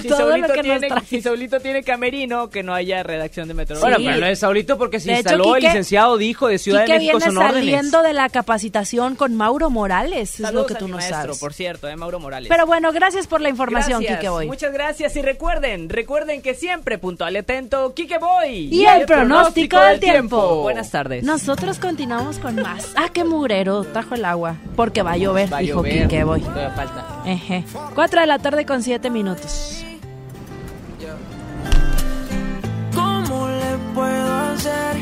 [0.00, 1.08] Si todo lo Saulito, que tiene, traes.
[1.08, 4.10] si Saulito tiene camerino, que no haya redacción de Bueno, meteorología.
[4.10, 6.92] pero no es Saulito porque se De hecho, instaló el licenciado dijo de Ciudad Quique
[6.94, 7.54] de México viene son órdenes.
[7.74, 11.38] saliendo de la capacitación con Mauro Morales, es lo que tú no maestro, sabes.
[11.38, 12.48] por cierto, eh, Mauro Morales.
[12.48, 14.46] Pero bueno, gracias por la información, Gracias, Quique Boy.
[14.46, 18.68] Muchas gracias y recuerden, recuerden que siempre puntual y atento, Quique Boy.
[18.74, 20.62] Y el pronóstico del tiempo.
[20.62, 21.22] Buenas tardes.
[21.24, 22.88] Nosotros continuamos con más.
[22.96, 24.56] Ah, qué mugrero, trajo el agua.
[24.76, 26.40] Porque va a llover, Va a dijo llover, Quique Boy.
[26.40, 27.06] todavía falta.
[27.26, 27.64] Eje.
[27.94, 29.43] Cuatro de la tarde con siete minutos.
[32.94, 34.96] ¿Cómo le puedo hacer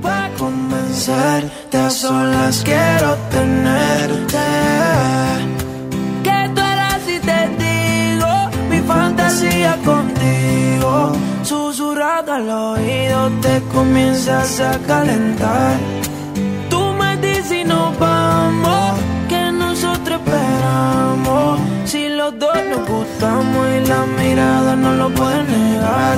[0.00, 1.76] para convencerte?
[1.76, 4.38] A solas quiero tenerte.
[6.22, 8.32] Que tú eras y te digo
[8.70, 11.12] mi fantasía contigo.
[11.42, 15.76] Susurrado al oído te comienzas a calentar.
[16.70, 18.98] Tú me dices y nos vamos,
[19.28, 21.71] que nosotros esperamos.
[21.92, 26.16] Si los dos nos gustamos y la mirada no lo puede negar.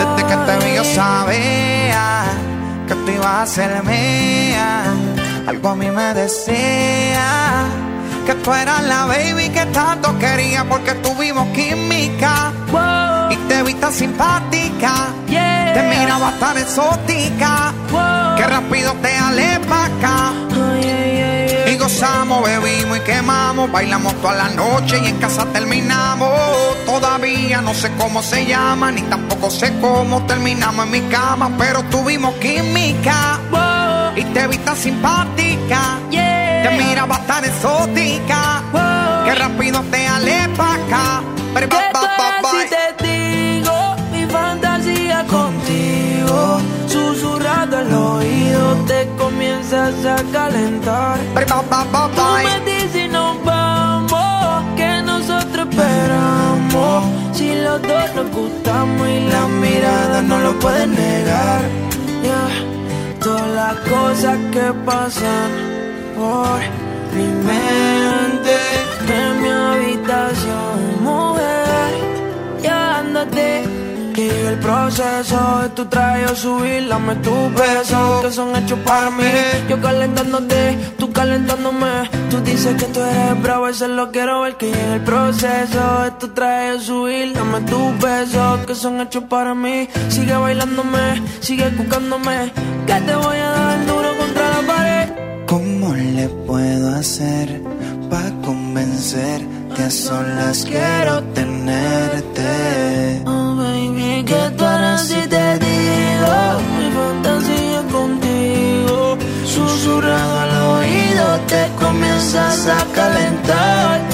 [0.00, 2.24] Desde que te vi yo sabía
[2.86, 4.82] que tú ibas a ser mía.
[5.46, 7.64] Algo a mí me decía
[8.26, 12.52] que tú eras la baby que tanto quería porque tuvimos química
[13.30, 14.92] y te vi tan simpática.
[15.26, 17.72] Te miraba tan exótica
[18.36, 20.32] que rápido te alé pa' acá.
[21.86, 26.28] Gozamos, bebimos y quemamos, bailamos toda la noche y en casa terminamos.
[26.84, 31.84] Todavía no sé cómo se llama, ni tampoco sé cómo terminamos en mi cama, pero
[31.84, 33.38] tuvimos química
[34.16, 36.00] y te vi tan simpática.
[36.10, 38.64] Te miraba tan exótica
[39.24, 41.22] que rápido te alé pa' acá.
[41.54, 42.50] Pero ba, ba, ba,
[47.86, 51.18] al oído te comienzas a calentar.
[52.14, 57.04] Tú me dices y nos vamos, que nosotros esperamos.
[57.32, 61.62] Si los dos nos gustamos y la mirada no lo pueden negar.
[62.22, 63.20] Yeah.
[63.22, 65.50] Todas las cosas que pasan
[66.16, 66.60] por
[67.14, 68.56] mi mente
[69.08, 71.55] en mi habitación, mujer.
[74.26, 79.30] Llegue el proceso de tu traje subir, dame tus besos que son hechos para mí.
[79.68, 82.10] Yo calentándote, tú calentándome.
[82.28, 84.56] Tú dices que tú eres bravo, eso lo quiero ver.
[84.56, 89.54] Que llegue el proceso de tu traje subir, dame tus besos que son hechos para
[89.54, 89.88] mí.
[90.08, 92.52] Sigue bailándome, sigue buscándome.
[92.84, 95.35] Que te voy a dar duro contra la pared.
[95.46, 97.62] ¿Cómo le puedo hacer
[98.10, 99.82] para convencerte?
[99.84, 103.22] A solas quiero tenerte.
[103.26, 106.34] Oh baby, ¿qué tú harás si te digo?
[106.78, 109.16] Mi fantasía contigo.
[109.44, 114.05] Susurrado al oído, te comienzas a calentar.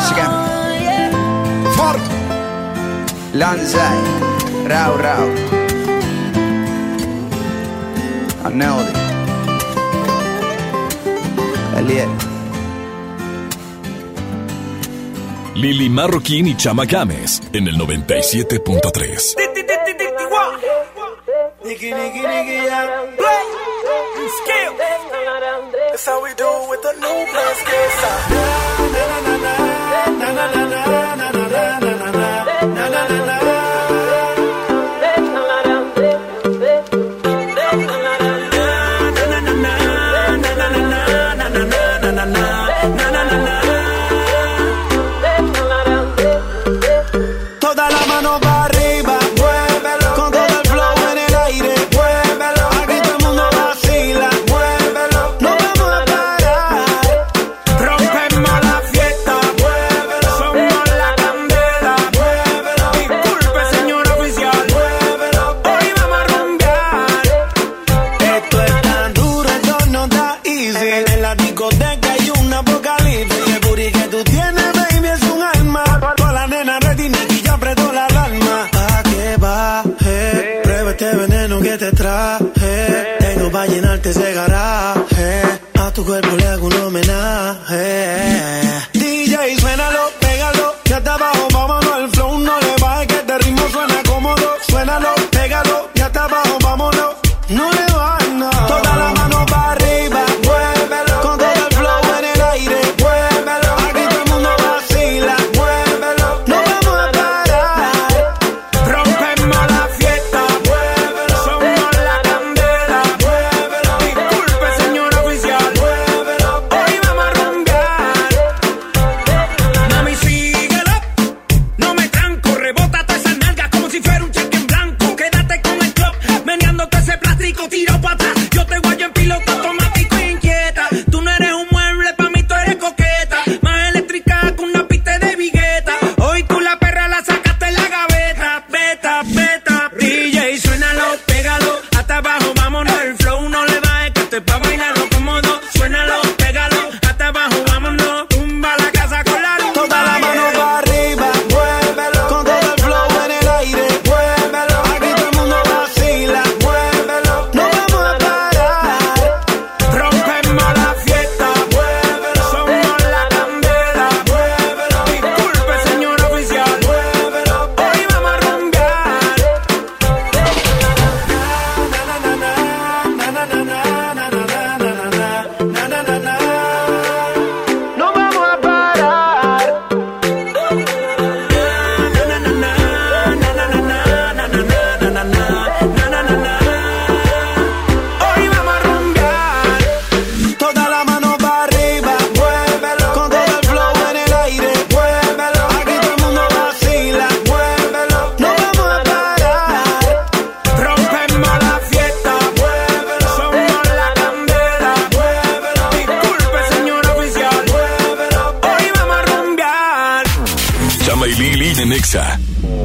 [0.00, 0.32] aşkım
[1.76, 2.00] Fark
[3.34, 3.98] Lanzay
[4.68, 5.28] Rav rav
[8.54, 8.98] Ne oldu?
[15.56, 19.36] Lili Marroquín y Chama Games en el 97.3.
[21.64, 22.88] Nigga, nigga, nigga,
[24.38, 24.72] skill.
[25.90, 28.79] That's how we do with the new black.
[30.40, 30.99] la la la.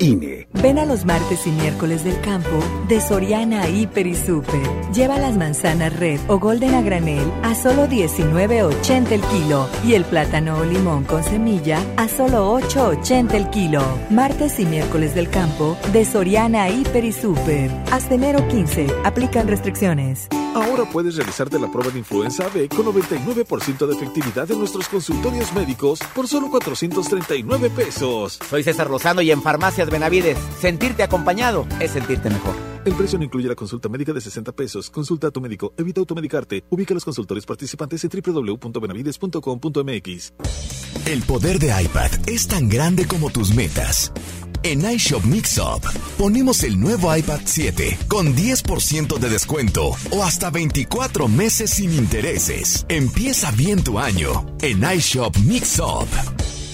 [0.00, 0.39] INE.
[0.54, 2.58] Ven a los martes y miércoles del campo
[2.88, 4.60] de Soriana Hiper y Super.
[4.92, 10.04] Lleva las manzanas red o golden a granel a solo 19.80 el kilo y el
[10.04, 13.82] plátano o limón con semilla a solo 8.80 el kilo.
[14.10, 17.70] Martes y miércoles del campo de Soriana Hiper y Super.
[17.92, 18.88] Hasta enero 15.
[19.04, 20.28] Aplican restricciones.
[20.52, 25.52] Ahora puedes realizarte la prueba de influenza B con 99% de efectividad en nuestros consultorios
[25.52, 28.40] médicos por solo 439 pesos.
[28.50, 32.54] Soy César Lozano y en Farmacias Benavides Sentirte acompañado es sentirte mejor.
[32.84, 34.90] El precio no incluye la consulta médica de 60 pesos.
[34.90, 35.72] Consulta a tu médico.
[35.76, 36.64] Evita automedicarte.
[36.70, 40.32] Ubica a los consultores participantes en www.benavides.com.mx.
[41.06, 44.12] El poder de iPad es tan grande como tus metas.
[44.62, 45.82] En iShop Mixup
[46.18, 52.84] ponemos el nuevo iPad 7 con 10% de descuento o hasta 24 meses sin intereses.
[52.90, 56.59] Empieza bien tu año en iShop Mixup.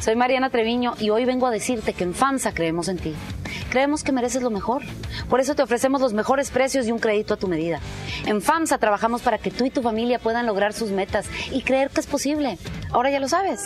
[0.00, 3.14] Soy Mariana Treviño y hoy vengo a decirte que en FAMSA creemos en ti.
[3.70, 4.82] Creemos que mereces lo mejor.
[5.28, 7.80] Por eso te ofrecemos los mejores precios y un crédito a tu medida.
[8.26, 11.90] En FAMSA trabajamos para que tú y tu familia puedan lograr sus metas y creer
[11.90, 12.58] que es posible.
[12.90, 13.62] Ahora ya lo sabes.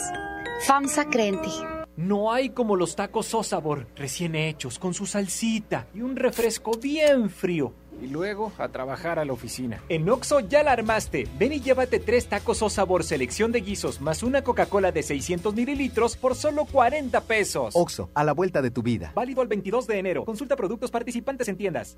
[0.65, 1.51] FAMSA cree en ti.
[1.97, 6.71] No hay como los tacos o sabor recién hechos, con su salsita y un refresco
[6.71, 7.73] bien frío.
[8.01, 9.81] Y luego a trabajar a la oficina.
[9.87, 11.27] En Oxo ya la armaste.
[11.37, 15.53] Ven y llévate tres tacos o sabor selección de guisos más una Coca-Cola de 600
[15.53, 17.75] mililitros por solo 40 pesos.
[17.75, 19.11] Oxo, a la vuelta de tu vida.
[19.15, 20.25] Válido el 22 de enero.
[20.25, 21.97] Consulta productos participantes en tiendas.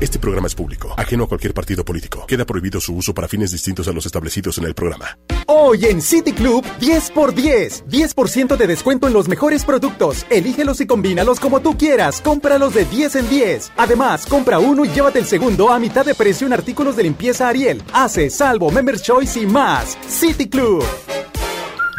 [0.00, 2.24] Este programa es público, ajeno a cualquier partido político.
[2.26, 5.18] Queda prohibido su uso para fines distintos a los establecidos en el programa.
[5.46, 7.84] Hoy en City Club, 10 por 10.
[7.86, 10.24] 10% de descuento en los mejores productos.
[10.30, 12.22] Elígelos y combínalos como tú quieras.
[12.22, 13.72] Cómpralos de 10 en 10.
[13.76, 17.48] Además, compra uno y llévate el segundo a mitad de precio en artículos de limpieza
[17.48, 19.98] Ariel, Hace, Salvo, Members Choice y más.
[20.08, 20.82] City Club.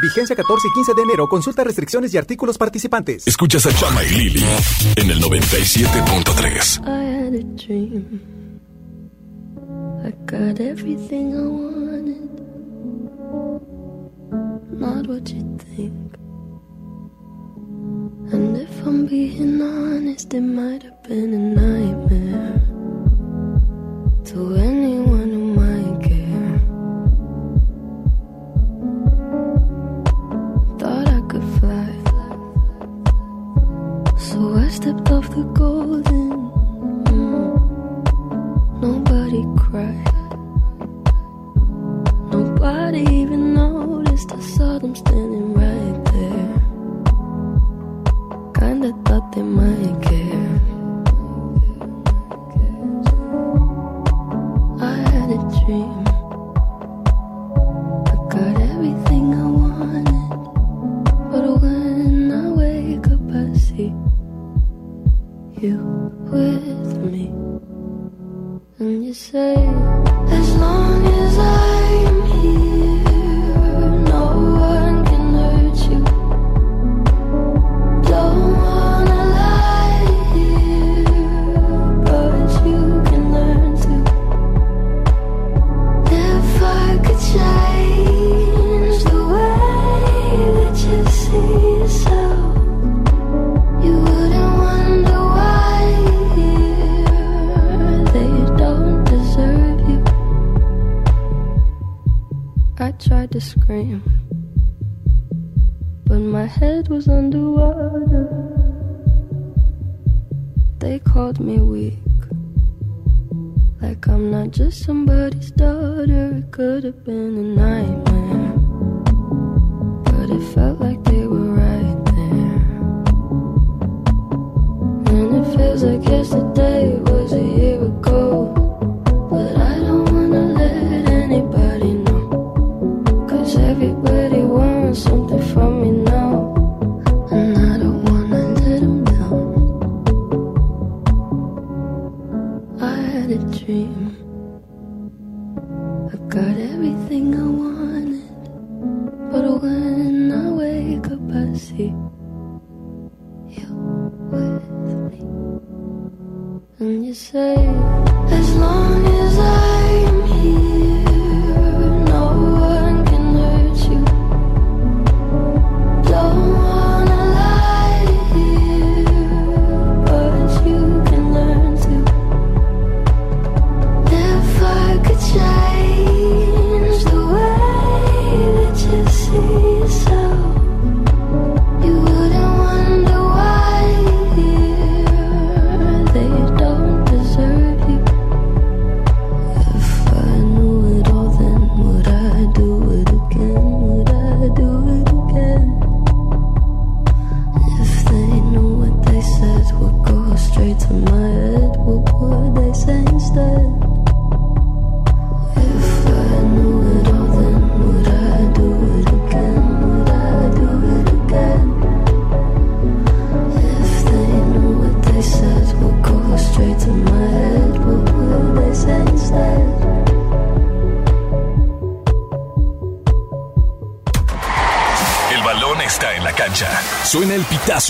[0.02, 1.28] Vigencia 14 y 15 de enero.
[1.30, 3.28] Consulta restricciones y artículos participantes.
[3.28, 4.44] Escuchas a Chama y Lili
[4.96, 6.82] en el 97.3.
[6.86, 8.22] I had a dream.
[10.04, 12.32] I got everything I wanted.
[14.72, 16.16] Not what you think.
[18.34, 22.62] And if I'm being honest, it might have been a nightmare.
[24.34, 25.31] To anyone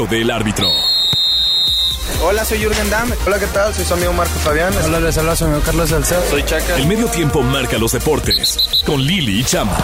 [0.06, 0.68] del árbitro.
[2.24, 3.12] Hola, soy Jürgen Damm.
[3.26, 3.74] Hola, ¿qué tal?
[3.74, 4.74] Soy su amigo Marco Fabián.
[4.86, 6.22] Hola, les habla su amigo Carlos Salcedo.
[6.30, 6.78] Soy Chaca.
[6.78, 9.78] El medio tiempo marca los deportes con Lili y Chama.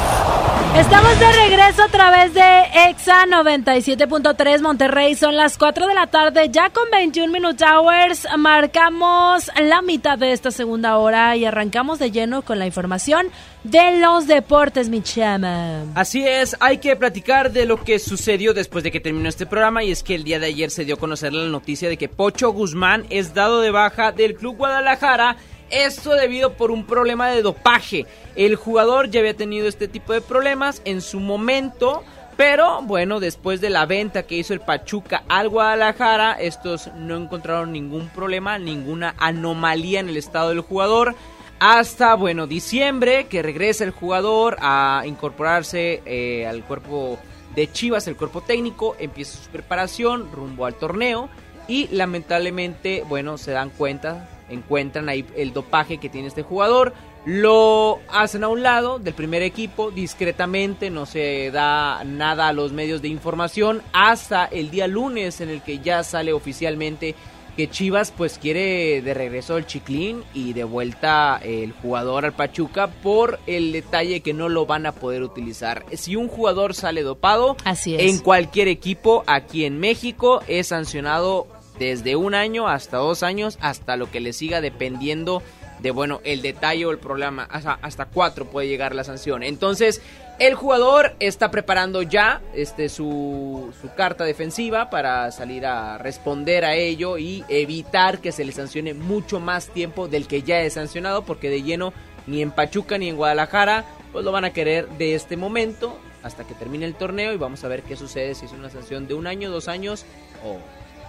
[0.76, 2.42] Estamos de regreso a través de
[2.90, 5.16] EXA 97.3 Monterrey.
[5.16, 8.28] Son las 4 de la tarde, ya con 21 Minute Hours.
[8.38, 13.28] Marcamos la mitad de esta segunda hora y arrancamos de lleno con la información
[13.64, 15.84] de los deportes, mi chama.
[15.96, 19.84] Así es, hay que platicar de lo que sucedió después de que terminó este programa
[19.84, 22.08] y es que el día de ayer se dio a conocer la noticia de que
[22.08, 25.38] Pocho Guzmán es dado de baja del Club Guadalajara.
[25.70, 28.06] Esto debido por un problema de dopaje.
[28.36, 32.04] El jugador ya había tenido este tipo de problemas en su momento.
[32.38, 37.72] Pero bueno, después de la venta que hizo el Pachuca al Guadalajara, estos no encontraron
[37.72, 41.16] ningún problema, ninguna anomalía en el estado del jugador.
[41.60, 47.18] Hasta, bueno, diciembre, que regresa el jugador a incorporarse eh, al cuerpo
[47.56, 51.30] de Chivas, el cuerpo técnico, empieza su preparación rumbo al torneo
[51.68, 56.94] y lamentablemente, bueno, se dan cuenta, encuentran ahí el dopaje que tiene este jugador,
[57.26, 62.72] lo hacen a un lado del primer equipo discretamente, no se da nada a los
[62.72, 67.16] medios de información hasta el día lunes en el que ya sale oficialmente
[67.58, 72.86] que Chivas pues quiere de regreso el Chiclín y de vuelta el jugador al Pachuca
[72.88, 75.84] por el detalle que no lo van a poder utilizar.
[75.92, 78.04] Si un jugador sale dopado Así es.
[78.04, 81.48] en cualquier equipo aquí en México es sancionado
[81.80, 85.42] desde un año hasta dos años hasta lo que le siga dependiendo
[85.80, 89.44] de bueno el detalle o el problema hasta, hasta cuatro puede llegar la sanción.
[89.44, 90.02] Entonces
[90.40, 96.76] el jugador está preparando ya este su, su carta defensiva para salir a responder a
[96.76, 101.24] ello y evitar que se le sancione mucho más tiempo del que ya es sancionado
[101.24, 101.94] porque de lleno
[102.28, 106.46] ni en Pachuca ni en Guadalajara pues lo van a querer de este momento hasta
[106.46, 109.14] que termine el torneo y vamos a ver qué sucede si es una sanción de
[109.14, 110.06] un año, dos años
[110.44, 110.60] o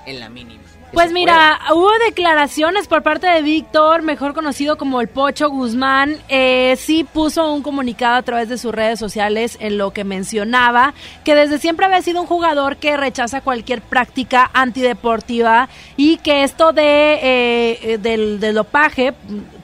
[0.07, 0.63] en la mínima.
[0.93, 6.17] Pues mira, hubo declaraciones por parte de Víctor, mejor conocido como el Pocho Guzmán.
[6.31, 10.95] Eh, sí puso un comunicado a través de sus redes sociales en lo que mencionaba
[11.25, 15.69] que desde siempre había sido un jugador que rechaza cualquier práctica antideportiva
[15.99, 19.13] y que esto de eh, eh, del, del dopaje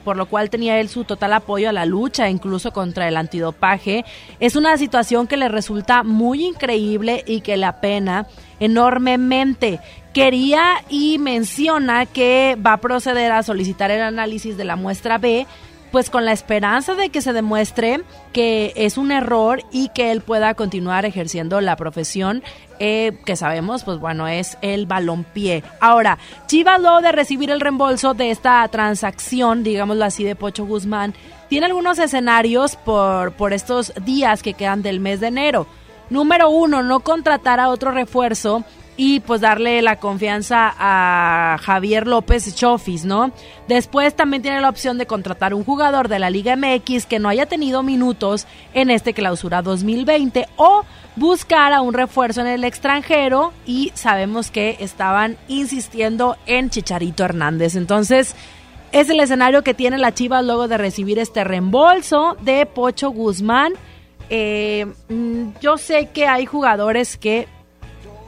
[0.03, 4.05] por lo cual tenía él su total apoyo a la lucha, incluso contra el antidopaje.
[4.39, 8.27] Es una situación que le resulta muy increíble y que le apena
[8.59, 9.79] enormemente.
[10.15, 15.45] Quería y menciona que va a proceder a solicitar el análisis de la muestra B,
[15.91, 17.99] pues con la esperanza de que se demuestre
[18.31, 22.43] que es un error y que él pueda continuar ejerciendo la profesión
[22.79, 25.65] eh, que sabemos, pues bueno, es el balompié.
[25.81, 26.17] Ahora,
[26.47, 31.13] Chivas luego de recibir el reembolso de esta transacción, digámoslo así, de Pocho Guzmán,
[31.49, 35.67] tiene algunos escenarios por, por estos días que quedan del mes de enero.
[36.09, 38.63] Número uno, no contratar a otro refuerzo
[38.97, 43.31] y pues darle la confianza a Javier López Chofis, ¿no?
[43.67, 47.29] Después también tiene la opción de contratar un jugador de la Liga MX que no
[47.29, 50.83] haya tenido minutos en este clausura 2020 o
[51.15, 57.75] buscar a un refuerzo en el extranjero y sabemos que estaban insistiendo en Chicharito Hernández.
[57.75, 58.35] Entonces,
[58.91, 63.73] es el escenario que tiene la Chivas luego de recibir este reembolso de Pocho Guzmán.
[64.29, 67.47] Eh, mm, yo sé que hay jugadores que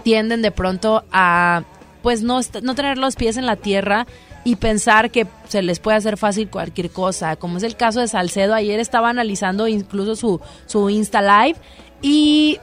[0.08, 1.64] tienden de pronto a
[2.02, 4.08] pues no, no tener los pies en la tierra
[4.46, 8.08] y pensar que se les puede hacer fácil cualquier cosa, como es el caso de
[8.08, 11.60] Salcedo, ayer estaba analizando incluso su, su Insta Live
[12.02, 12.58] y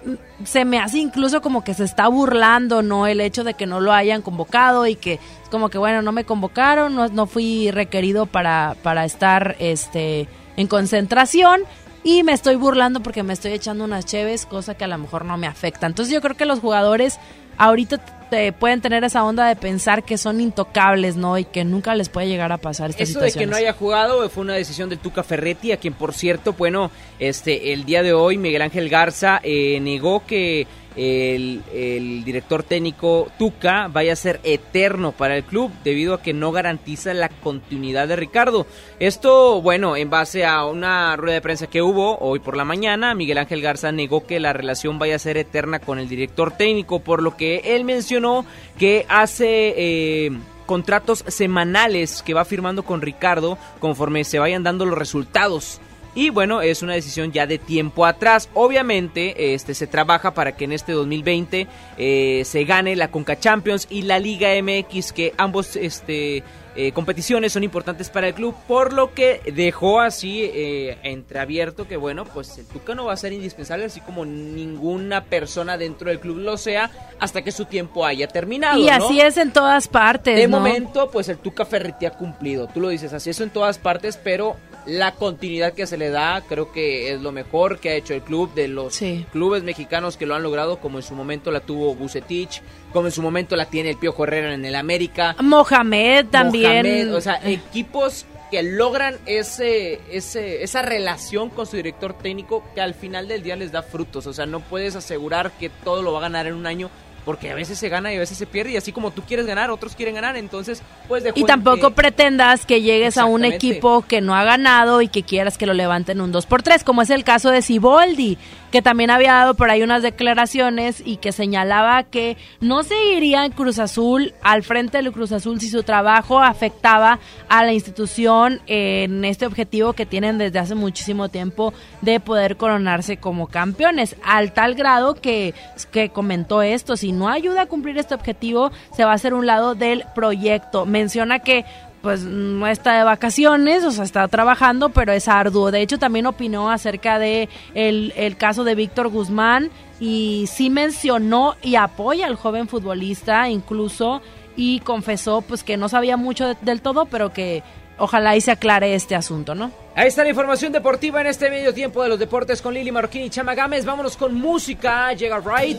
[0.44, 3.06] se me hace incluso como que se está burlando, ¿no?
[3.06, 6.12] El hecho de que no lo hayan convocado y que es como que, bueno, no
[6.12, 11.60] me convocaron, no, no fui requerido para, para estar este, en concentración
[12.04, 15.24] y me estoy burlando porque me estoy echando unas cheves, cosa que a lo mejor
[15.24, 15.86] no me afecta.
[15.86, 17.18] Entonces yo creo que los jugadores
[17.56, 17.98] ahorita
[18.30, 21.38] te pueden tener esa onda de pensar que son intocables, ¿no?
[21.38, 24.28] Y que nunca les puede llegar a pasar estas Eso de que no haya jugado
[24.28, 28.12] fue una decisión del Tuca Ferretti, a quien por cierto, bueno, este el día de
[28.12, 30.66] hoy Miguel Ángel Garza eh, negó que
[30.96, 36.52] el, director técnico Tuca vaya a ser eterno para el club debido a que no
[36.52, 38.66] garantiza la continuidad de Ricardo.
[38.98, 43.14] Esto, bueno, en base a una rueda de prensa que hubo hoy por la mañana,
[43.14, 47.00] Miguel Ángel Garza negó que la relación vaya a ser eterna con el director técnico,
[47.00, 48.44] por lo que él mencionó
[48.78, 49.74] que hace...
[49.76, 50.30] eh,
[50.64, 55.78] contratos semanales que va firmando con Ricardo conforme se vayan dando los resultados
[56.14, 58.48] y bueno, es una decisión ya de tiempo atrás.
[58.54, 61.66] Obviamente, este se trabaja para que en este 2020
[61.98, 66.44] eh, se gane la Conca Champions y la Liga MX, que ambos este
[66.76, 71.96] eh, competiciones son importantes para el club, por lo que dejó así eh, entreabierto que
[71.96, 76.18] bueno, pues el Tuca no va a ser indispensable, así como ninguna persona dentro del
[76.18, 78.80] club lo sea, hasta que su tiempo haya terminado.
[78.80, 78.92] Y ¿no?
[78.92, 80.36] así es en todas partes.
[80.36, 80.58] De ¿no?
[80.58, 82.66] momento, pues el Tuca Ferretti ha cumplido.
[82.66, 86.42] Tú lo dices, así es en todas partes, pero la continuidad que se le da
[86.46, 89.00] creo que es lo mejor que ha hecho el club de los
[89.32, 92.62] clubes mexicanos que lo han logrado, como en su momento la tuvo Bucetich,
[92.92, 95.36] como en su momento la tiene el Piojo Herrera en el América.
[95.40, 96.82] Mohamed también.
[96.82, 102.80] Mohamed, o sea, equipos que logran ese, ese, esa relación con su director técnico que
[102.80, 104.26] al final del día les da frutos.
[104.26, 106.90] O sea, no puedes asegurar que todo lo va a ganar en un año
[107.24, 109.46] porque a veces se gana y a veces se pierde y así como tú quieres
[109.46, 114.02] ganar, otros quieren ganar, entonces pues de Y tampoco pretendas que llegues a un equipo
[114.02, 117.02] que no ha ganado y que quieras que lo levanten un 2 por 3 como
[117.02, 118.38] es el caso de Siboldi,
[118.74, 123.52] que también había dado por ahí unas declaraciones y que señalaba que no seguiría en
[123.52, 129.24] Cruz Azul al frente del Cruz Azul si su trabajo afectaba a la institución en
[129.24, 134.74] este objetivo que tienen desde hace muchísimo tiempo de poder coronarse como campeones, al tal
[134.74, 135.54] grado que,
[135.92, 139.46] que comentó esto, si no ayuda a cumplir este objetivo, se va a hacer un
[139.46, 140.84] lado del proyecto.
[140.84, 141.64] Menciona que
[142.04, 145.72] pues no está de vacaciones, o sea, está trabajando, pero es arduo.
[145.72, 151.56] De hecho, también opinó acerca de el, el caso de Víctor Guzmán y sí mencionó
[151.62, 154.20] y apoya al joven futbolista incluso
[154.56, 157.62] y confesó pues que no sabía mucho de- del todo, pero que
[157.98, 159.70] ojalá y se aclare este asunto, ¿no?
[159.96, 163.22] Ahí está la información deportiva en este medio tiempo de los deportes con Lili Marroquín
[163.22, 163.84] y Chama Gámez.
[163.84, 165.12] Vámonos con música.
[165.14, 165.78] Llega Right.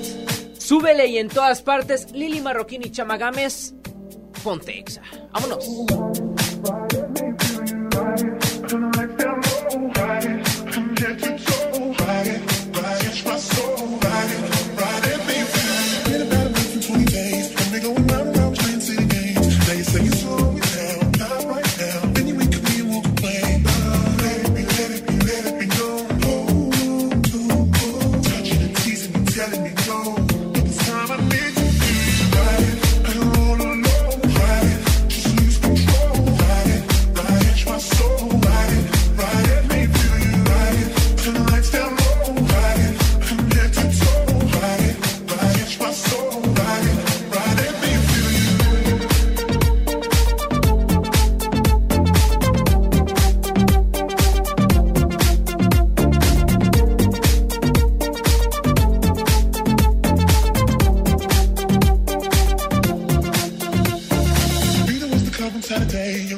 [0.57, 2.11] Súbele y en todas partes.
[2.13, 3.73] Lili Marroquín y Chama Gámez.
[4.45, 5.01] Ponte.
[5.33, 5.65] Vámonos.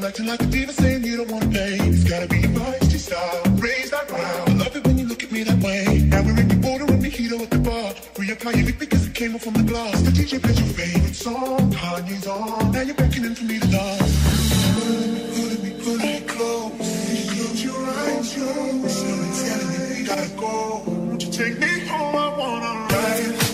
[0.07, 1.75] Acting like a diva saying you don't wanna pay.
[1.89, 3.43] It's gotta be feisty style.
[3.65, 4.49] Raise that ground.
[4.49, 5.83] I love it when you look at me that way.
[6.11, 7.87] Now we're in the border and mojito at the bar.
[8.15, 10.01] Reapply your lip because it came off from the glass.
[10.03, 11.71] The DJ plays your favorite song.
[11.73, 12.71] Kanye's on.
[12.71, 14.13] Now you're beckoning for me to dance.
[14.77, 16.71] Pulling me, pulling me, pulling me close.
[17.31, 18.47] Close your eyes, yo.
[18.87, 20.83] Someone's telling me we gotta go.
[20.87, 22.15] Won't you take me home?
[22.15, 23.46] I wanna ride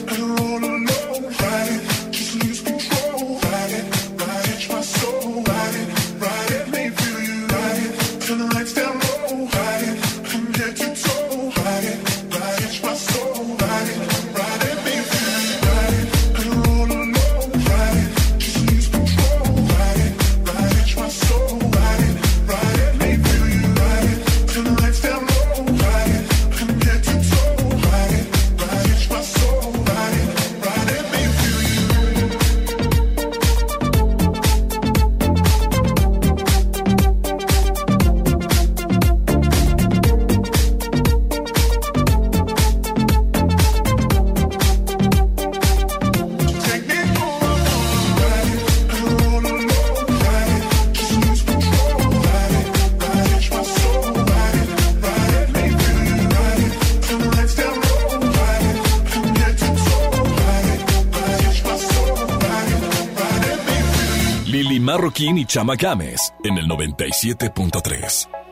[64.94, 68.43] Marroquín y Chama Games en el 97.3.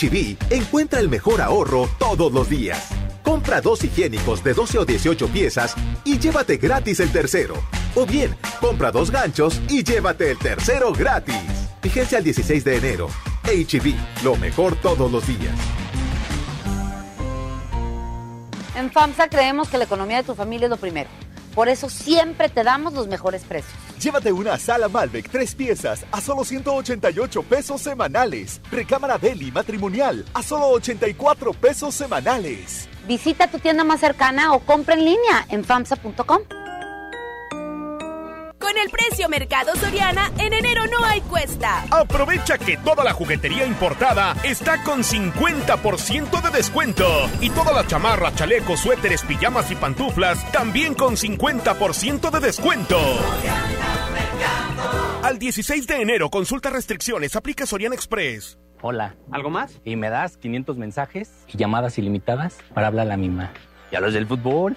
[0.00, 2.88] HB, encuentra el mejor ahorro todos los días.
[3.22, 5.74] Compra dos higiénicos de 12 o 18 piezas
[6.04, 7.54] y llévate gratis el tercero.
[7.94, 11.34] O bien, compra dos ganchos y llévate el tercero gratis.
[11.82, 13.08] Vigencia el 16 de enero.
[13.44, 15.54] HB, lo mejor todos los días.
[18.76, 21.10] En FAMSA creemos que la economía de tu familia es lo primero.
[21.54, 23.79] Por eso siempre te damos los mejores precios.
[24.00, 28.62] Llévate una sala Malbec tres piezas a solo 188 pesos semanales.
[28.70, 32.88] Recámara Deli matrimonial a solo 84 pesos semanales.
[33.06, 36.40] Visita tu tienda más cercana o compra en línea en famsa.com.
[38.70, 41.84] Con el precio Mercado Soriana, en enero no hay cuesta.
[41.90, 47.04] Aprovecha que toda la juguetería importada está con 50% de descuento.
[47.40, 52.96] Y todas las chamarras, chalecos, suéteres, pijamas y pantuflas también con 50% de descuento.
[55.24, 58.56] Al 16 de enero, consulta restricciones, aplica Soriana Express.
[58.82, 59.16] Hola.
[59.32, 59.80] ¿Algo más?
[59.84, 63.50] Y me das 500 mensajes y llamadas ilimitadas para hablar a la misma.
[63.90, 64.76] ¿Y a los del fútbol?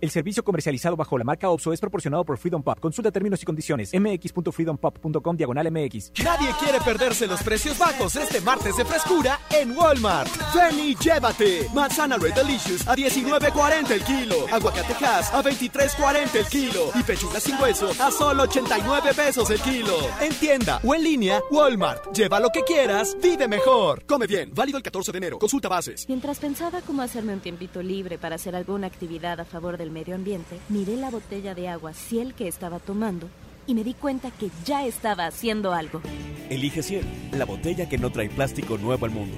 [0.00, 2.78] El servicio comercializado bajo la marca OPSO es proporcionado por Freedom Pop.
[2.78, 3.90] Consulta términos y condiciones.
[3.92, 6.12] mx.freedompop.com diagonal mx.
[6.22, 10.30] Nadie quiere perderse los precios bajos este martes de frescura en Walmart.
[10.54, 11.66] Ven y llévate.
[11.74, 14.36] Manzana Red Delicious a 19.40 el kilo.
[14.52, 16.92] Aguacate Hass a 23.40 el kilo.
[16.94, 19.96] Y pechuga sin hueso a solo 89 pesos el kilo.
[20.20, 22.14] En tienda o en línea, Walmart.
[22.14, 24.04] Lleva lo que quieras, vive mejor.
[24.06, 24.52] Come bien.
[24.54, 25.38] Válido el 14 de enero.
[25.40, 26.06] Consulta bases.
[26.06, 30.14] Mientras pensaba cómo hacerme un tiempito libre para hacer alguna actividad a favor del medio
[30.14, 33.28] ambiente, miré la botella de agua Ciel que estaba tomando
[33.66, 36.02] y me di cuenta que ya estaba haciendo algo.
[36.50, 39.36] Elige Ciel, la botella que no trae plástico nuevo al mundo.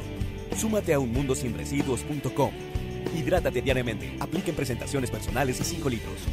[0.56, 2.50] Súmate a unmundosinresiduos.com.
[3.14, 4.16] Hidrátate diariamente.
[4.20, 6.26] Apliquen presentaciones personales y 5 litros.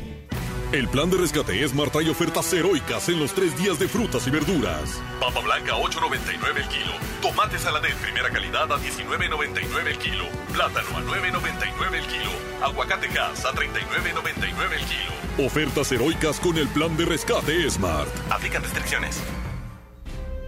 [0.74, 4.32] El plan de rescate Smart trae ofertas heroicas en los tres días de frutas y
[4.32, 5.02] verduras.
[5.18, 6.92] Papa blanca 8.99 el kilo.
[7.22, 10.26] Tomate saladet primera calidad a 19.99 el kilo.
[10.52, 12.32] Plátano a 9.99 el kilo.
[12.62, 15.48] Aguacate gas a 39.99 el kilo.
[15.48, 18.10] Ofertas heroicas con el plan de rescate Smart.
[18.30, 19.22] Aplican restricciones.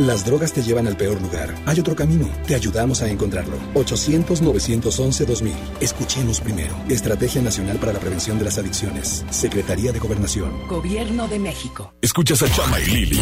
[0.00, 1.54] Las drogas te llevan al peor lugar.
[1.66, 2.28] Hay otro camino.
[2.46, 3.56] Te ayudamos a encontrarlo.
[3.74, 5.52] 800-911-2000.
[5.80, 6.74] Escuchemos primero.
[6.88, 9.24] Estrategia Nacional para la Prevención de las Adicciones.
[9.30, 10.66] Secretaría de Gobernación.
[10.68, 11.94] Gobierno de México.
[12.02, 13.20] Escuchas a Chama y Lili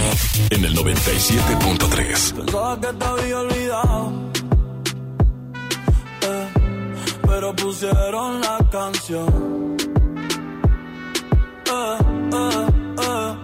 [0.51, 2.33] en el 97.3.
[2.37, 4.13] Pensaba que te había olvidado.
[6.23, 6.49] eh,
[7.27, 9.77] pero pusieron la canción.
[11.67, 11.99] Eh,
[12.33, 12.67] eh,
[13.03, 13.35] eh,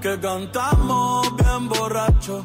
[0.00, 2.44] que cantamos bien borracho.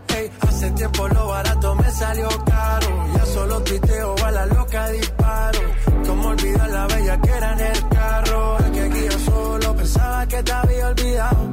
[0.41, 2.87] Hace tiempo lo barato me salió caro.
[3.15, 5.59] Ya solo tuiteo a la loca disparo.
[6.05, 10.43] Cómo olvidar la bella que era en el carro Es que aquí solo pensaba que
[10.43, 11.49] te había olvidado.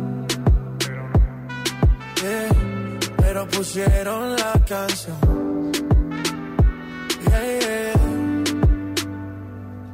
[2.22, 2.48] Yeah,
[3.18, 5.72] Pero pusieron la canción.
[7.30, 8.17] Yeah, yeah.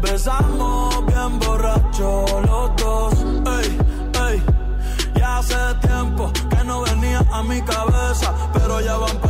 [0.00, 3.14] besamos bien borrachos los dos.
[3.58, 3.78] Ey,
[4.28, 4.42] ey.
[5.16, 5.56] Ya hace
[5.86, 9.29] tiempo que no venía a mi cabeza, pero ya van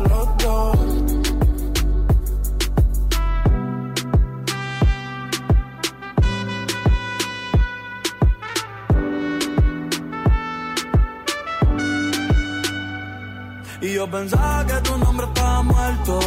[14.11, 16.19] pensaba que tu nombre estaba muerto,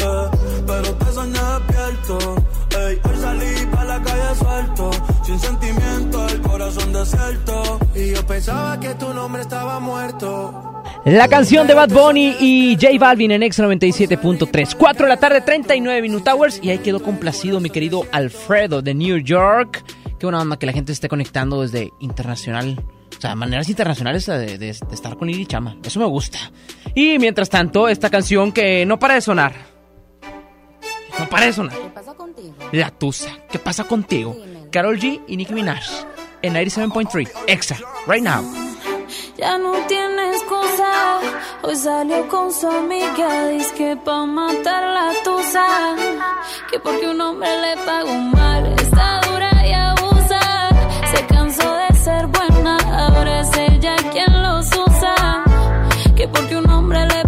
[0.00, 2.36] eh, pero te soñé despierto.
[2.76, 4.90] Ey, hoy salí para la calle suelto,
[5.24, 7.78] sin sentimiento, el corazón desierto.
[7.94, 10.82] Y yo pensaba que tu nombre estaba muerto.
[11.04, 14.74] La canción de Bad Bunny y J Balvin en X97.3.
[14.76, 16.60] 4 de la tarde, 39 Minute Hours.
[16.62, 19.84] Y ahí quedó complacido mi querido Alfredo de New York.
[20.18, 22.82] Qué buena onda que la gente esté conectando desde internacional.
[23.18, 25.76] O sea, maneras internacionales de, de- de estar con Lili Chama.
[25.82, 26.38] Eso me gusta.
[26.94, 29.52] Y mientras tanto, esta canción que no para de sonar.
[31.18, 31.76] No para de sonar.
[31.76, 32.54] ¿Qué pasa contigo?
[32.72, 33.30] La Tusa.
[33.50, 34.36] ¿Qué pasa contigo?
[34.70, 35.82] Carol G y Nicki Minaj.
[36.42, 37.28] En 97.3.
[37.48, 37.76] Extra.
[38.06, 38.44] Right now.
[39.36, 41.18] Ya no tiene excusa.
[41.62, 43.48] Hoy salió con su amiga.
[43.48, 45.66] Dice que pa' matar la tusa.
[46.70, 48.72] Que porque un hombre le pagó mal.
[48.80, 50.68] Está dura y abusa.
[51.16, 52.76] Se cansó de ser buena.
[52.76, 55.44] Ahora es ella quien los usa.
[56.16, 57.27] Que porque un hombre le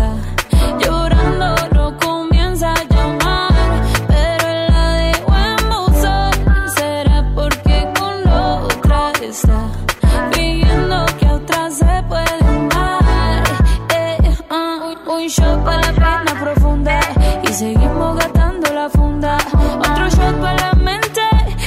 [17.61, 19.37] Seguimos gastando la funda.
[19.79, 21.21] Otro shot para la mente,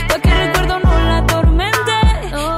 [0.09, 1.97] pa' que el recuerdo no la atormente.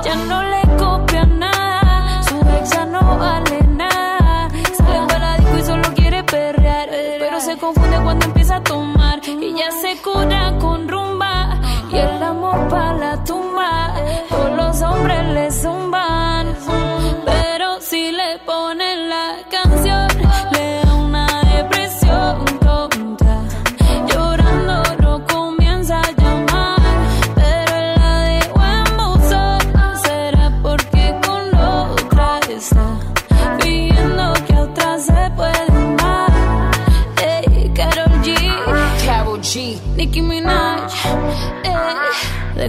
[0.07, 4.49] Ya no le copia nada, su ex no vale nada.
[4.77, 6.89] Sale para disco y solo quiere perrear,
[7.19, 11.61] pero se confunde cuando empieza a tomar y ya se cura con rumba
[11.93, 13.93] y el amor para la tumba.
[14.31, 15.51] Todos los hombres le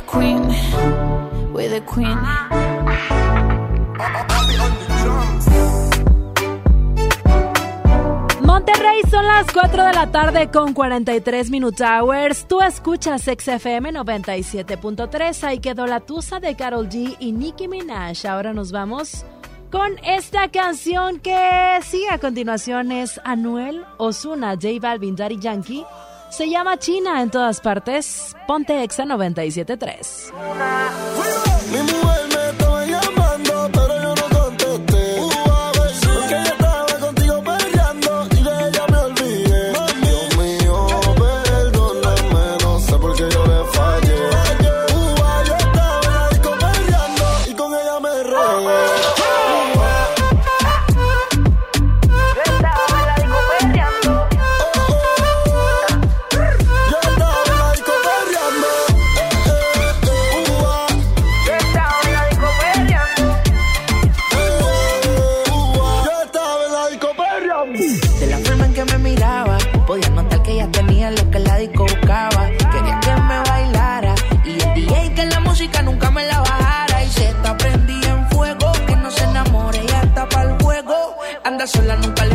[0.07, 0.41] queen,
[1.53, 2.17] we're the queen.
[8.41, 12.47] Monterrey son las 4 de la tarde con 43 Minute Hours.
[12.47, 15.43] Tú escuchas XFM 97.3.
[15.43, 18.25] Ahí quedó la tusa de Carol G y Nicki Minaj.
[18.25, 19.25] Ahora nos vamos
[19.71, 25.85] con esta canción que sigue a continuación es Anuel Osuna, J Balvin, Daddy Yankee.
[26.29, 28.35] Se llama China en todas partes.
[28.47, 31.56] Ponte Exa 97.3.
[81.67, 82.26] sola nunca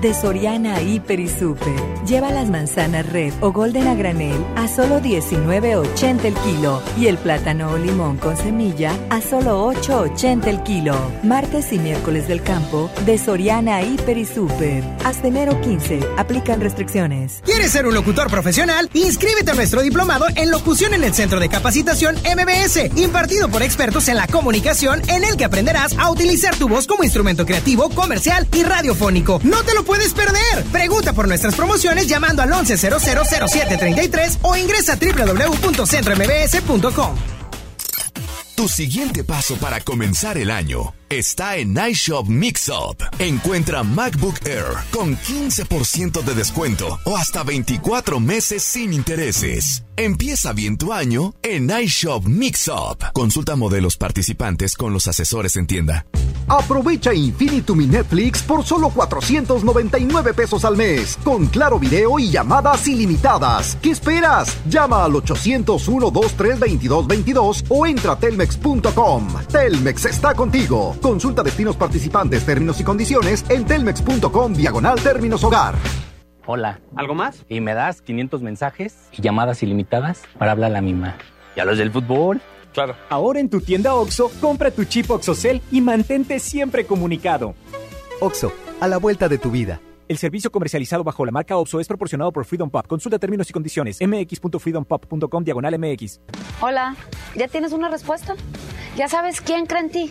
[0.00, 1.74] de Soriana y Super.
[2.06, 7.18] Lleva las manzanas red o golden a granel a solo 19.80 el kilo y el
[7.18, 10.94] plátano o limón con semilla a solo 8.80 el kilo.
[11.22, 14.82] Martes y miércoles del campo de Soriana y Super.
[15.04, 16.00] Hasta enero 15.
[16.16, 17.42] Aplican restricciones.
[17.44, 18.90] ¿Quieres ser un locutor profesional?
[18.92, 24.08] Inscríbete a nuestro diplomado en locución en el Centro de Capacitación MBS, impartido por expertos
[24.08, 28.48] en la comunicación, en el que aprenderás a utilizar tu voz como instrumento creativo, comercial
[28.52, 29.40] y radiofónico.
[29.42, 30.64] No te lo puedes perder.
[30.72, 37.16] Pregunta por nuestras promociones llamando al 11000733 o ingresa a www.centrombs.com.
[38.56, 43.02] Tu siguiente paso para comenzar el año está en iShop Mixup.
[43.18, 49.82] Encuentra MacBook Air con 15% de descuento o hasta 24 meses sin intereses.
[49.96, 53.02] Empieza bien tu año en iShop Mixup.
[53.12, 56.06] Consulta modelos participantes con los asesores en tienda.
[56.48, 62.88] Aprovecha Infinitum y Netflix por solo 499 pesos al mes, con claro video y llamadas
[62.88, 63.78] ilimitadas.
[63.80, 64.56] ¿Qué esperas?
[64.68, 69.28] Llama al 801 23 2222 o entra a telmex.com.
[69.48, 70.96] Telmex está contigo.
[71.00, 75.74] Consulta destinos participantes, términos y condiciones en telmex.com diagonal términos hogar.
[76.46, 76.80] Hola.
[76.96, 77.44] ¿Algo más?
[77.48, 81.16] Y me das 500 mensajes y llamadas ilimitadas para hablar a la misma.
[81.56, 82.40] ¿Y a los del fútbol?
[82.72, 82.94] Claro.
[83.08, 87.54] Ahora en tu tienda OXO, compra tu chip OXOCEL y mantente siempre comunicado.
[88.20, 89.80] OXO, a la vuelta de tu vida.
[90.08, 92.86] El servicio comercializado bajo la marca OXO es proporcionado por Freedom Pop.
[92.86, 93.98] Consulta términos y condiciones.
[94.00, 96.20] mx.freedompop.com diagonal mx.
[96.60, 96.96] Hola,
[97.36, 98.34] ¿ya tienes una respuesta?
[98.96, 100.10] ¿Ya sabes quién cree en ti?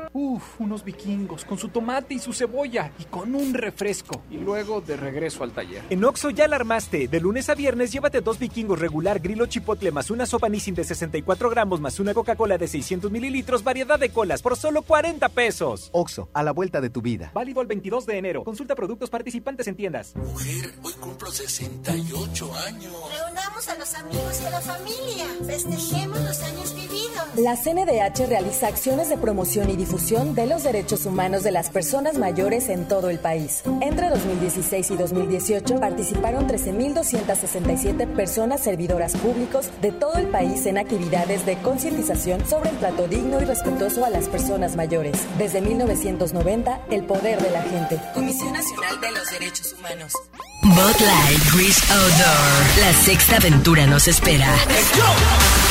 [0.13, 4.21] Uf, unos vikingos con su tomate y su cebolla y con un refresco.
[4.29, 5.83] Y luego de regreso al taller.
[5.89, 7.07] En Oxo ya la armaste.
[7.07, 10.83] De lunes a viernes llévate dos vikingos regular, grilo chipotle más una sopa Nissin de
[10.83, 15.89] 64 gramos más una Coca-Cola de 600 mililitros, variedad de colas por solo 40 pesos.
[15.93, 17.31] Oxo, a la vuelta de tu vida.
[17.33, 18.43] Válido el 22 de enero.
[18.43, 20.13] Consulta productos participantes en tiendas.
[20.17, 22.93] Mujer, hoy cumplo 68 años.
[23.17, 25.25] Reunamos a los amigos y a la familia.
[25.47, 27.27] Festejemos los años vividos.
[27.37, 32.17] La CNDH realiza acciones de promoción y difusión de los derechos humanos de las personas
[32.17, 33.61] mayores en todo el país.
[33.81, 41.45] Entre 2016 y 2018 participaron 13.267 personas servidoras públicos de todo el país en actividades
[41.45, 45.15] de concientización sobre el trato digno y respetuoso a las personas mayores.
[45.37, 48.01] Desde 1990, el poder de la gente.
[48.15, 50.13] Comisión Nacional de los Derechos Humanos.
[50.63, 52.79] Botlight Grease Outdoor.
[52.79, 54.55] La sexta aventura nos espera.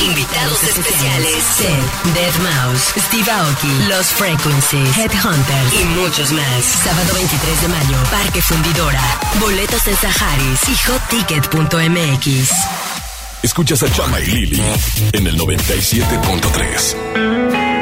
[0.01, 6.65] Invitados especiales: Seth, Dead Mouse, Steve Aoki, Los Frequencies, Headhunters y muchos más.
[6.83, 9.01] Sábado 23 de mayo, Parque Fundidora.
[9.39, 12.49] Boletos en Saharis y hotticket.mx.
[13.43, 14.61] Escuchas a Chama y Lili
[15.13, 17.80] en el 97.3.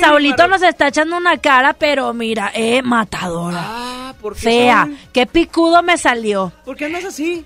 [0.00, 3.60] Saulito nos está echando una cara, pero mira, eh, matadora.
[3.64, 4.98] Ah, ¿por qué, Fea, Saúl?
[5.12, 6.52] qué picudo me salió.
[6.64, 7.44] ¿Por qué andas así?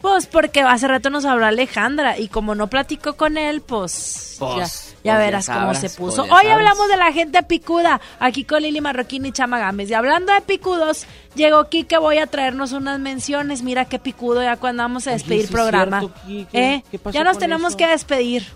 [0.00, 4.50] Pues porque hace rato nos habló Alejandra y como no platicó con él, pues, Pues,
[4.52, 6.22] ya, pues ya verás cómo se pues puso.
[6.24, 9.90] Hoy hablamos de la gente picuda, aquí con Lili Marroquín y Chama Gámez.
[9.90, 13.62] Y hablando de picudos, llegó Kike, voy a traernos unas menciones.
[13.62, 16.00] Mira qué picudo ya cuando vamos a despedir programa.
[16.00, 16.50] cierto.
[16.52, 16.84] ¿Eh?
[16.90, 17.78] ¿Qué pasó Ya nos con tenemos eso?
[17.78, 18.46] que despedir.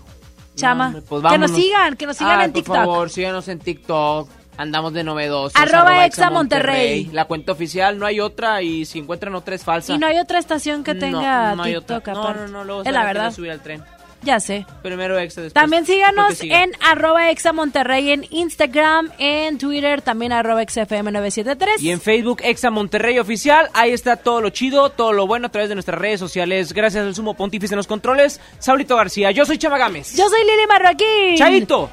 [0.55, 2.75] Chama, pues que nos sigan, que nos sigan Ay, en por TikTok.
[2.75, 4.29] favor, síganos en TikTok.
[4.57, 5.59] Andamos de novedosos.
[5.59, 7.05] Arroba Exa Monterrey.
[7.13, 8.61] La cuenta oficial, no hay otra.
[8.61, 9.93] Y si encuentran otra es falsa.
[9.93, 12.13] Y no hay otra estación que No, tenga no hay TikTok otra.
[12.13, 12.41] No, aparte.
[12.41, 13.31] no, no, luego es la verdad.
[13.33, 13.83] subir al tren.
[14.23, 14.65] Ya sé.
[14.83, 15.53] Primero Exa, después.
[15.53, 21.79] También síganos en arroba exa Monterrey en Instagram, en Twitter, también arroba XFM973.
[21.79, 23.69] Y en Facebook, Exa Monterrey Oficial.
[23.73, 26.73] Ahí está todo lo chido, todo lo bueno a través de nuestras redes sociales.
[26.73, 29.31] Gracias al sumo pontífice en los controles, Saulito García.
[29.31, 30.15] Yo soy Chama Gámez.
[30.15, 31.37] Yo soy Lili Marroquín.
[31.37, 31.89] Chaito.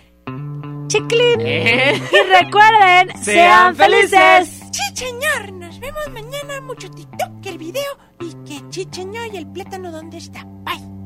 [0.88, 1.40] Chiclin.
[1.40, 2.00] Eh.
[2.12, 4.60] Y recuerden, sean, Sean felices.
[4.70, 6.60] Chicheñor, nos vemos mañana.
[6.62, 7.98] Mucho TikTok, el video.
[8.20, 10.44] Y que chicheñor y el plátano, ¿dónde está?
[10.64, 10.97] Bye.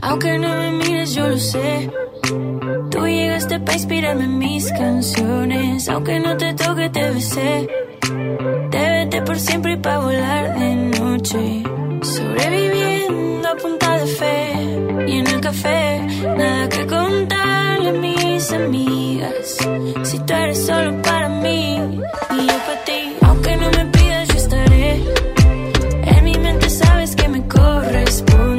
[0.00, 1.90] Aunque no me mires, yo lo sé.
[2.90, 5.88] Tú llegaste para inspirarme en mis canciones.
[5.88, 7.68] Aunque no te toque, te besé.
[8.70, 11.62] Te vete por siempre y pa' volar de noche.
[12.02, 14.52] Sobreviviendo a punta de fe.
[15.06, 16.00] Y en el café,
[16.36, 19.56] nada que contarle a mis amigas.
[20.02, 23.16] Si tú eres solo para mí y yo para ti.
[23.22, 25.02] Aunque no me pidas, yo estaré.
[26.04, 28.53] En mi mente sabes que me corresponde.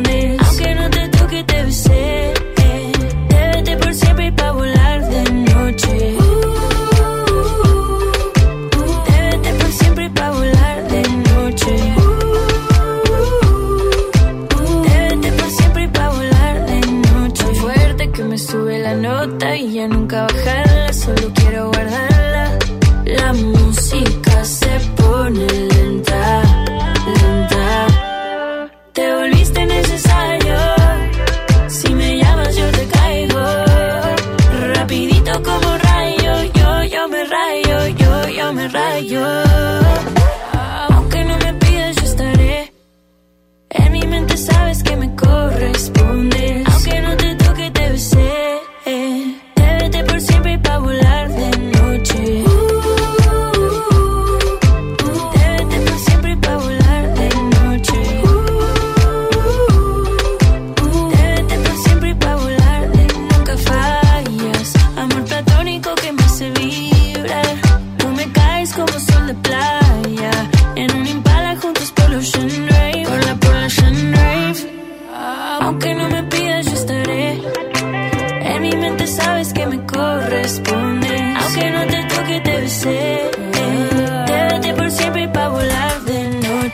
[19.57, 20.93] Y ya nunca bajarla.
[20.93, 22.59] Solo quiero guardarla.
[23.05, 25.64] La música se pone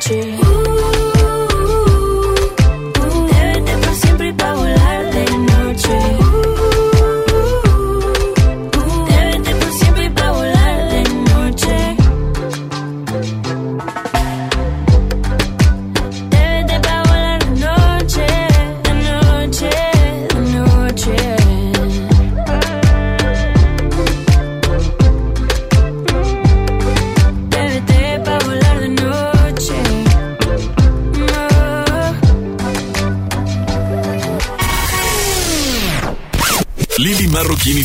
[0.10, 0.41] noche.